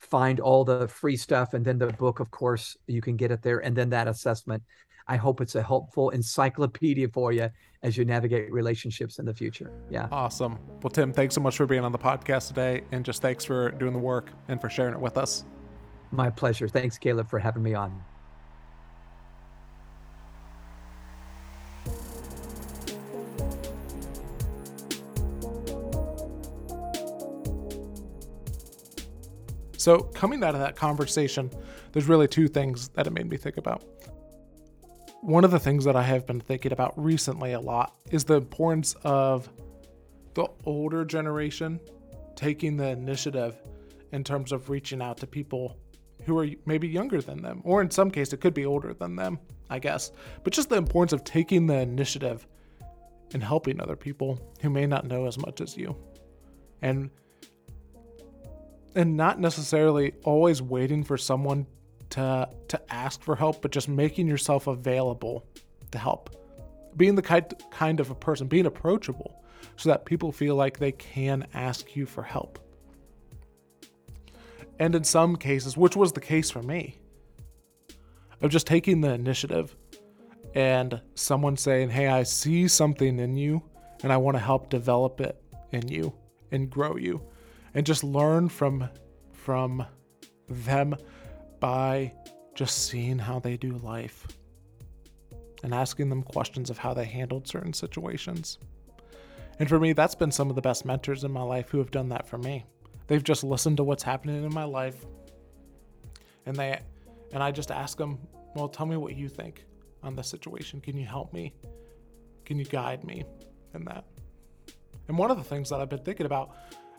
[0.00, 1.54] find all the free stuff.
[1.54, 3.58] And then the book, of course, you can get it there.
[3.60, 4.62] And then that assessment.
[5.06, 7.50] I hope it's a helpful encyclopedia for you
[7.82, 9.70] as you navigate relationships in the future.
[9.90, 10.08] Yeah.
[10.10, 10.58] Awesome.
[10.82, 12.82] Well, Tim, thanks so much for being on the podcast today.
[12.90, 15.44] And just thanks for doing the work and for sharing it with us.
[16.10, 16.68] My pleasure.
[16.68, 18.13] Thanks, Caleb, for having me on.
[29.84, 31.50] So, coming out of that conversation,
[31.92, 33.84] there's really two things that it made me think about.
[35.20, 38.36] One of the things that I have been thinking about recently a lot is the
[38.36, 39.46] importance of
[40.32, 41.80] the older generation
[42.34, 43.58] taking the initiative
[44.12, 45.76] in terms of reaching out to people
[46.24, 49.16] who are maybe younger than them, or in some case, it could be older than
[49.16, 50.12] them, I guess.
[50.44, 52.46] But just the importance of taking the initiative
[53.34, 55.94] and helping other people who may not know as much as you.
[56.80, 57.10] And
[58.94, 61.66] and not necessarily always waiting for someone
[62.10, 65.46] to to ask for help, but just making yourself available
[65.90, 66.30] to help.
[66.96, 69.42] Being the kind kind of a person, being approachable,
[69.76, 72.58] so that people feel like they can ask you for help.
[74.78, 76.98] And in some cases, which was the case for me,
[78.40, 79.74] of just taking the initiative
[80.54, 83.62] and someone saying, Hey, I see something in you
[84.02, 85.40] and I want to help develop it
[85.72, 86.12] in you
[86.52, 87.22] and grow you
[87.74, 88.88] and just learn from
[89.32, 89.84] from
[90.48, 90.94] them
[91.60, 92.12] by
[92.54, 94.26] just seeing how they do life
[95.62, 98.58] and asking them questions of how they handled certain situations.
[99.58, 101.90] And for me, that's been some of the best mentors in my life who have
[101.90, 102.64] done that for me.
[103.06, 105.04] They've just listened to what's happening in my life
[106.46, 106.80] and they
[107.32, 108.18] and I just ask them,
[108.54, 109.64] "Well, tell me what you think
[110.02, 110.80] on this situation.
[110.80, 111.54] Can you help me?
[112.44, 113.24] Can you guide me
[113.74, 114.04] in that?"
[115.08, 116.54] And one of the things that I've been thinking about,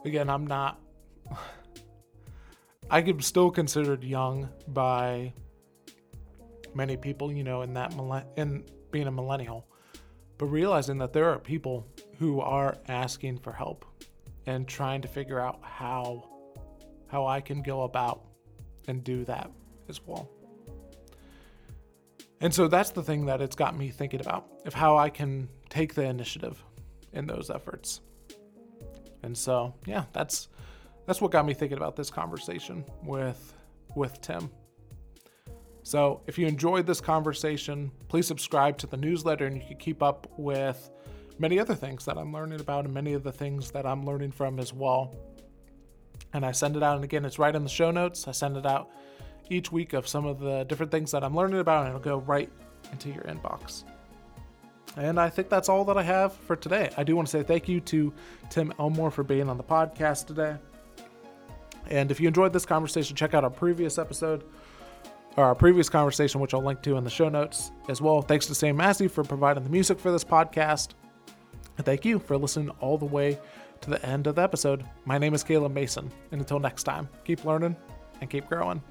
[0.06, 0.80] again, I'm not
[2.90, 5.34] I am still considered young by
[6.76, 7.94] many people, you know, in that
[8.38, 9.68] in being a millennial,
[10.38, 11.88] but realizing that there are people
[12.20, 13.86] who are asking for help
[14.46, 16.30] and trying to figure out how
[17.08, 18.24] how I can go about
[18.88, 19.50] and do that
[19.90, 20.30] as well.
[22.42, 25.50] And so that's the thing that it's got me thinking about of how I can
[25.70, 26.64] take the initiative
[27.14, 28.02] in those efforts.
[29.26, 30.48] And so, yeah, that's
[31.06, 33.54] that's what got me thinking about this conversation with
[33.96, 34.50] with Tim.
[35.84, 40.02] So, if you enjoyed this conversation, please subscribe to the newsletter and you can keep
[40.02, 40.90] up with
[41.38, 44.32] many other things that I'm learning about and many of the things that I'm learning
[44.32, 45.14] from as well.
[46.34, 48.28] And I send it out, and again, it's right in the show notes.
[48.28, 48.92] I send it out
[49.50, 52.18] each week of some of the different things that I'm learning about, and it'll go
[52.18, 52.50] right
[52.92, 53.84] into your inbox.
[54.98, 56.90] And I think that's all that I have for today.
[56.98, 58.14] I do want to say thank you to
[58.50, 60.56] Tim Elmore for being on the podcast today.
[61.90, 64.44] And if you enjoyed this conversation, check out our previous episode
[65.38, 68.22] or our previous conversation, which I'll link to in the show notes as well.
[68.22, 70.92] Thanks to Sam Massey for providing the music for this podcast.
[71.78, 73.38] And thank you for listening all the way
[73.82, 74.86] to the end of the episode.
[75.04, 77.76] My name is Caleb Mason, and until next time, keep learning
[78.22, 78.82] and keep growing.